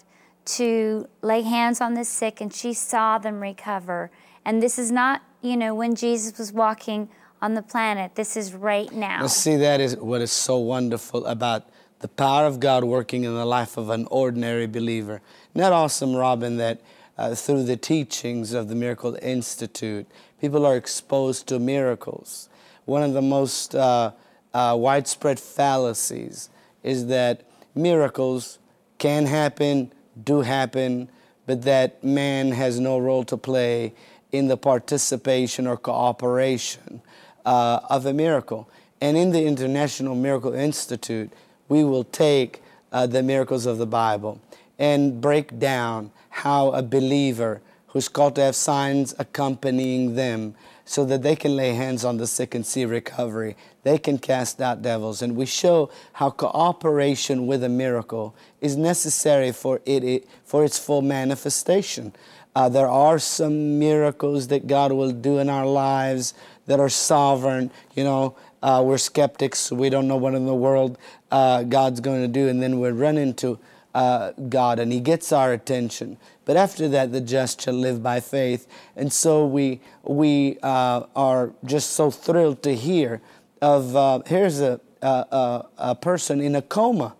to 0.56 1.08
lay 1.22 1.42
hands 1.42 1.80
on 1.80 1.94
the 1.94 2.04
sick 2.04 2.40
and 2.40 2.52
she 2.52 2.72
saw 2.72 3.18
them 3.18 3.40
recover. 3.40 4.10
And 4.44 4.62
this 4.62 4.78
is 4.78 4.90
not, 4.90 5.22
you 5.42 5.56
know, 5.56 5.74
when 5.74 5.94
Jesus 5.94 6.38
was 6.38 6.52
walking 6.52 7.08
on 7.42 7.54
the 7.54 7.62
planet. 7.62 8.14
This 8.14 8.36
is 8.36 8.54
right 8.54 8.90
now. 8.92 9.20
Now, 9.20 9.26
see, 9.26 9.56
that 9.56 9.80
is 9.80 9.96
what 9.96 10.22
is 10.22 10.32
so 10.32 10.56
wonderful 10.58 11.26
about 11.26 11.68
the 12.00 12.08
power 12.08 12.46
of 12.46 12.60
God 12.60 12.84
working 12.84 13.24
in 13.24 13.34
the 13.34 13.44
life 13.44 13.76
of 13.76 13.90
an 13.90 14.06
ordinary 14.10 14.66
believer. 14.66 15.20
That 15.56 15.72
awesome, 15.72 16.14
Robin, 16.14 16.58
that 16.58 16.82
uh, 17.16 17.34
through 17.34 17.64
the 17.64 17.78
teachings 17.78 18.52
of 18.52 18.68
the 18.68 18.74
Miracle 18.74 19.16
Institute, 19.22 20.06
people 20.38 20.66
are 20.66 20.76
exposed 20.76 21.46
to 21.46 21.58
miracles. 21.58 22.50
One 22.84 23.02
of 23.02 23.14
the 23.14 23.22
most 23.22 23.74
uh, 23.74 24.12
uh, 24.52 24.76
widespread 24.78 25.40
fallacies 25.40 26.50
is 26.82 27.06
that 27.06 27.44
miracles 27.74 28.58
can 28.98 29.24
happen, 29.24 29.94
do 30.22 30.42
happen, 30.42 31.08
but 31.46 31.62
that 31.62 32.04
man 32.04 32.52
has 32.52 32.78
no 32.78 32.98
role 32.98 33.24
to 33.24 33.38
play 33.38 33.94
in 34.32 34.48
the 34.48 34.58
participation 34.58 35.66
or 35.66 35.78
cooperation 35.78 37.00
uh, 37.46 37.80
of 37.88 38.04
a 38.04 38.12
miracle. 38.12 38.68
And 39.00 39.16
in 39.16 39.30
the 39.30 39.46
International 39.46 40.14
Miracle 40.14 40.52
Institute, 40.52 41.32
we 41.70 41.82
will 41.82 42.04
take 42.04 42.62
uh, 42.92 43.06
the 43.06 43.22
miracles 43.22 43.64
of 43.64 43.78
the 43.78 43.86
Bible 43.86 44.38
and 44.78 45.20
break 45.20 45.58
down 45.58 46.10
how 46.28 46.70
a 46.70 46.82
believer 46.82 47.60
who's 47.88 48.08
called 48.08 48.34
to 48.34 48.42
have 48.42 48.54
signs 48.54 49.14
accompanying 49.18 50.14
them 50.14 50.54
so 50.84 51.04
that 51.04 51.22
they 51.22 51.34
can 51.34 51.56
lay 51.56 51.74
hands 51.74 52.04
on 52.04 52.16
the 52.16 52.26
sick 52.26 52.54
and 52.54 52.64
see 52.64 52.84
recovery. 52.84 53.56
They 53.82 53.98
can 53.98 54.18
cast 54.18 54.60
out 54.60 54.82
devils. 54.82 55.22
And 55.22 55.34
we 55.34 55.46
show 55.46 55.90
how 56.12 56.30
cooperation 56.30 57.46
with 57.46 57.64
a 57.64 57.68
miracle 57.68 58.36
is 58.60 58.76
necessary 58.76 59.50
for, 59.50 59.80
it, 59.84 60.28
for 60.44 60.64
its 60.64 60.78
full 60.78 61.02
manifestation. 61.02 62.14
Uh, 62.54 62.68
there 62.68 62.88
are 62.88 63.18
some 63.18 63.78
miracles 63.78 64.48
that 64.48 64.66
God 64.66 64.92
will 64.92 65.12
do 65.12 65.38
in 65.38 65.50
our 65.50 65.66
lives 65.66 66.34
that 66.66 66.78
are 66.78 66.88
sovereign. 66.88 67.70
You 67.94 68.04
know, 68.04 68.36
uh, 68.62 68.82
we're 68.84 68.98
skeptics. 68.98 69.72
We 69.72 69.90
don't 69.90 70.06
know 70.06 70.16
what 70.16 70.34
in 70.34 70.46
the 70.46 70.54
world 70.54 70.98
uh, 71.30 71.64
God's 71.64 72.00
going 72.00 72.22
to 72.22 72.28
do. 72.28 72.48
And 72.48 72.62
then 72.62 72.78
we 72.78 72.90
run 72.90 73.18
into 73.18 73.58
uh, 73.96 74.32
God 74.50 74.78
and 74.78 74.92
He 74.92 75.00
gets 75.00 75.32
our 75.32 75.54
attention. 75.54 76.18
But 76.44 76.56
after 76.56 76.86
that, 76.88 77.12
the 77.12 77.20
just 77.22 77.62
shall 77.62 77.74
live 77.74 78.02
by 78.02 78.20
faith. 78.20 78.66
And 78.94 79.10
so 79.10 79.46
we, 79.46 79.80
we 80.02 80.58
uh, 80.62 81.04
are 81.16 81.52
just 81.64 81.90
so 81.90 82.10
thrilled 82.10 82.62
to 82.64 82.76
hear 82.76 83.22
of 83.62 83.96
uh, 83.96 84.20
here's 84.26 84.60
a, 84.60 84.78
a, 85.00 85.64
a 85.78 85.94
person 85.94 86.42
in 86.42 86.54
a 86.54 86.60
coma, 86.60 87.16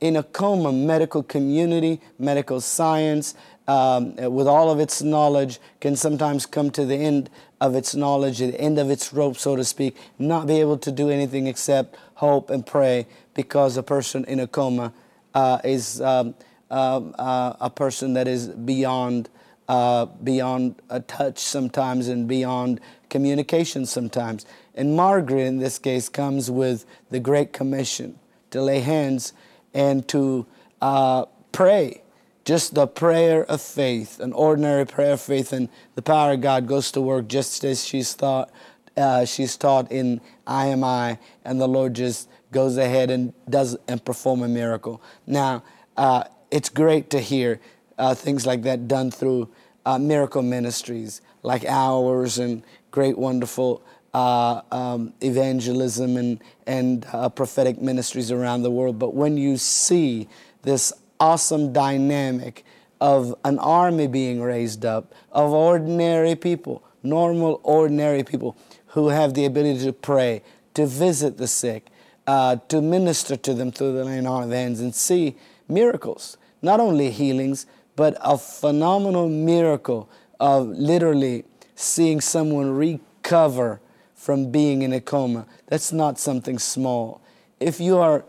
in 0.00 0.16
a 0.16 0.22
coma, 0.22 0.70
medical 0.70 1.22
community, 1.22 1.98
medical 2.18 2.60
science, 2.60 3.34
um, 3.66 4.14
with 4.16 4.46
all 4.46 4.70
of 4.70 4.80
its 4.80 5.00
knowledge, 5.00 5.58
can 5.80 5.96
sometimes 5.96 6.44
come 6.44 6.70
to 6.70 6.84
the 6.84 6.96
end 6.96 7.30
of 7.58 7.74
its 7.74 7.94
knowledge, 7.94 8.38
the 8.38 8.60
end 8.60 8.78
of 8.78 8.90
its 8.90 9.14
rope, 9.14 9.38
so 9.38 9.56
to 9.56 9.64
speak, 9.64 9.96
not 10.18 10.46
be 10.46 10.60
able 10.60 10.76
to 10.76 10.92
do 10.92 11.08
anything 11.08 11.46
except 11.46 11.96
hope 12.14 12.50
and 12.50 12.66
pray 12.66 13.06
because 13.32 13.78
a 13.78 13.82
person 13.82 14.26
in 14.26 14.40
a 14.40 14.46
coma 14.46 14.92
uh, 15.34 15.58
is 15.64 16.00
um, 16.00 16.34
uh, 16.70 17.00
uh, 17.18 17.56
a 17.60 17.70
person 17.70 18.14
that 18.14 18.28
is 18.28 18.48
beyond 18.48 19.28
uh, 19.68 20.06
beyond 20.06 20.74
a 20.88 21.00
touch 21.00 21.38
sometimes 21.38 22.08
and 22.08 22.26
beyond 22.26 22.80
communication 23.10 23.84
sometimes. 23.84 24.46
And 24.74 24.96
Margaret, 24.96 25.42
in 25.42 25.58
this 25.58 25.78
case, 25.78 26.08
comes 26.08 26.50
with 26.50 26.86
the 27.10 27.20
Great 27.20 27.52
Commission 27.52 28.18
to 28.50 28.62
lay 28.62 28.80
hands 28.80 29.34
and 29.74 30.08
to 30.08 30.46
uh, 30.80 31.26
pray. 31.52 32.02
Just 32.44 32.74
the 32.74 32.86
prayer 32.86 33.44
of 33.44 33.60
faith, 33.60 34.20
an 34.20 34.32
ordinary 34.32 34.86
prayer 34.86 35.12
of 35.12 35.20
faith, 35.20 35.52
and 35.52 35.68
the 35.96 36.02
power 36.02 36.32
of 36.32 36.40
God 36.40 36.66
goes 36.66 36.90
to 36.92 37.00
work 37.02 37.28
just 37.28 37.62
as 37.62 37.84
she's 37.84 38.14
thought. 38.14 38.50
Uh, 38.96 39.26
she's 39.26 39.56
taught 39.56 39.92
in 39.92 40.20
IMI, 40.46 41.18
and 41.44 41.60
the 41.60 41.68
Lord 41.68 41.92
just 41.92 42.26
goes 42.52 42.76
ahead 42.76 43.10
and 43.10 43.32
does 43.48 43.76
and 43.86 44.04
perform 44.04 44.42
a 44.42 44.48
miracle. 44.48 45.02
Now, 45.26 45.62
uh, 45.96 46.24
it's 46.50 46.68
great 46.68 47.10
to 47.10 47.20
hear 47.20 47.60
uh, 47.98 48.14
things 48.14 48.46
like 48.46 48.62
that 48.62 48.88
done 48.88 49.10
through 49.10 49.50
uh, 49.84 49.98
miracle 49.98 50.42
ministries 50.42 51.20
like 51.42 51.64
ours 51.66 52.38
and 52.38 52.62
great, 52.90 53.18
wonderful 53.18 53.82
uh, 54.14 54.62
um, 54.72 55.12
evangelism 55.22 56.16
and, 56.16 56.42
and 56.66 57.06
uh, 57.12 57.28
prophetic 57.28 57.80
ministries 57.80 58.30
around 58.30 58.62
the 58.62 58.70
world. 58.70 58.98
But 58.98 59.14
when 59.14 59.36
you 59.36 59.56
see 59.56 60.28
this 60.62 60.92
awesome 61.20 61.72
dynamic 61.72 62.64
of 63.00 63.34
an 63.44 63.58
army 63.58 64.06
being 64.06 64.40
raised 64.40 64.84
up, 64.84 65.14
of 65.30 65.52
ordinary 65.52 66.34
people, 66.34 66.82
normal, 67.02 67.60
ordinary 67.62 68.24
people 68.24 68.56
who 68.88 69.08
have 69.08 69.34
the 69.34 69.44
ability 69.44 69.84
to 69.84 69.92
pray, 69.92 70.42
to 70.74 70.86
visit 70.86 71.36
the 71.36 71.46
sick, 71.46 71.86
uh, 72.28 72.56
to 72.68 72.82
minister 72.82 73.36
to 73.36 73.54
them 73.54 73.72
through 73.72 73.94
the 73.94 74.04
laying 74.04 74.26
on 74.26 74.42
of 74.42 74.50
hands, 74.50 74.80
and 74.80 74.94
see 74.94 75.34
miracles, 75.66 76.36
not 76.60 76.78
only 76.78 77.10
healings, 77.10 77.64
but 77.96 78.18
a 78.20 78.36
phenomenal 78.36 79.30
miracle 79.30 80.10
of 80.38 80.68
literally 80.68 81.46
seeing 81.74 82.20
someone 82.20 82.70
recover 82.70 83.80
from 84.14 84.50
being 84.50 84.82
in 84.82 84.92
a 84.92 85.00
coma. 85.00 85.46
That's 85.68 85.90
not 85.90 86.18
something 86.18 86.58
small. 86.58 87.22
If 87.60 87.80
you 87.80 87.96
are 87.96 88.26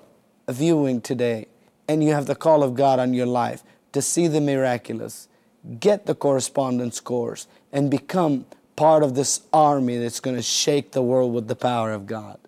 viewing 0.47 1.01
today 1.01 1.47
and 1.89 2.01
you 2.01 2.13
have 2.13 2.25
the 2.25 2.35
call 2.35 2.63
of 2.63 2.75
God 2.75 2.99
on 2.99 3.13
your 3.13 3.25
life 3.25 3.63
to 3.91 4.01
see 4.01 4.27
the 4.27 4.39
miraculous, 4.39 5.27
get 5.81 6.05
the 6.05 6.15
correspondence 6.15 7.01
course 7.01 7.47
and 7.73 7.91
become 7.91 8.45
part 8.77 9.03
of 9.03 9.15
this 9.15 9.41
army 9.51 9.97
that's 9.97 10.21
going 10.21 10.37
to 10.37 10.41
shake 10.41 10.93
the 10.93 11.01
world 11.01 11.33
with 11.33 11.49
the 11.49 11.55
power 11.55 11.91
of 11.91 12.05
God. 12.07 12.39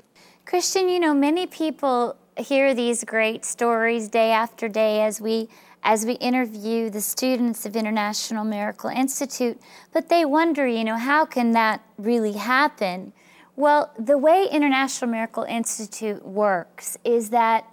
Christian, 0.51 0.89
you 0.89 0.99
know, 0.99 1.13
many 1.13 1.47
people 1.47 2.17
hear 2.35 2.73
these 2.73 3.05
great 3.05 3.45
stories 3.45 4.09
day 4.09 4.31
after 4.31 4.67
day 4.67 5.01
as 5.01 5.21
we 5.21 5.47
as 5.81 6.05
we 6.05 6.15
interview 6.15 6.89
the 6.89 6.99
students 6.99 7.65
of 7.65 7.77
International 7.77 8.43
Miracle 8.43 8.89
Institute, 8.89 9.57
but 9.93 10.09
they 10.09 10.25
wonder, 10.25 10.67
you 10.67 10.83
know, 10.83 10.97
how 10.97 11.23
can 11.23 11.53
that 11.53 11.81
really 11.97 12.33
happen? 12.33 13.13
Well, 13.55 13.93
the 13.97 14.17
way 14.17 14.45
International 14.51 15.09
Miracle 15.09 15.43
Institute 15.43 16.25
works 16.25 16.97
is 17.05 17.29
that 17.29 17.65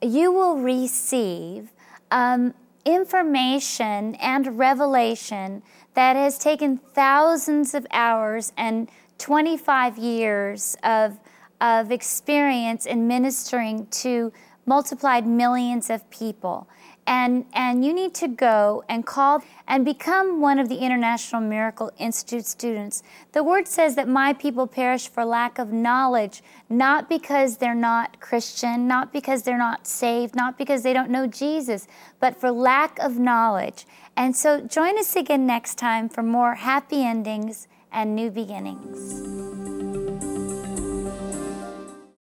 you 0.00 0.30
will 0.30 0.58
receive 0.58 1.72
um, 2.12 2.54
information 2.84 4.14
and 4.14 4.56
revelation 4.60 5.64
that 5.94 6.14
has 6.14 6.38
taken 6.38 6.78
thousands 6.78 7.74
of 7.74 7.84
hours 7.90 8.52
and 8.56 8.88
25 9.18 9.98
years 9.98 10.76
of, 10.84 11.18
of 11.62 11.90
experience 11.90 12.84
in 12.84 13.06
ministering 13.08 13.86
to 13.86 14.32
multiplied 14.66 15.26
millions 15.26 15.88
of 15.88 16.08
people 16.10 16.68
and 17.06 17.44
and 17.52 17.84
you 17.84 17.92
need 17.92 18.14
to 18.14 18.28
go 18.28 18.84
and 18.88 19.04
call 19.04 19.42
and 19.66 19.84
become 19.84 20.40
one 20.40 20.58
of 20.58 20.68
the 20.68 20.78
International 20.78 21.40
Miracle 21.40 21.90
Institute 21.98 22.46
students. 22.46 23.02
The 23.32 23.42
word 23.42 23.66
says 23.66 23.96
that 23.96 24.08
my 24.08 24.32
people 24.32 24.66
perish 24.66 25.08
for 25.08 25.24
lack 25.24 25.58
of 25.58 25.72
knowledge, 25.72 26.42
not 26.68 27.08
because 27.08 27.56
they're 27.56 27.74
not 27.74 28.20
Christian, 28.20 28.86
not 28.86 29.12
because 29.12 29.42
they're 29.42 29.58
not 29.58 29.86
saved, 29.86 30.36
not 30.36 30.56
because 30.56 30.82
they 30.82 30.92
don't 30.92 31.10
know 31.10 31.26
Jesus, 31.26 31.88
but 32.20 32.40
for 32.40 32.50
lack 32.50 32.98
of 32.98 33.18
knowledge. 33.18 33.86
And 34.16 34.36
so 34.36 34.60
join 34.60 34.98
us 34.98 35.16
again 35.16 35.46
next 35.46 35.76
time 35.76 36.08
for 36.08 36.22
more 36.22 36.54
happy 36.54 37.02
endings 37.04 37.66
and 37.90 38.14
new 38.14 38.30
beginnings. 38.30 40.11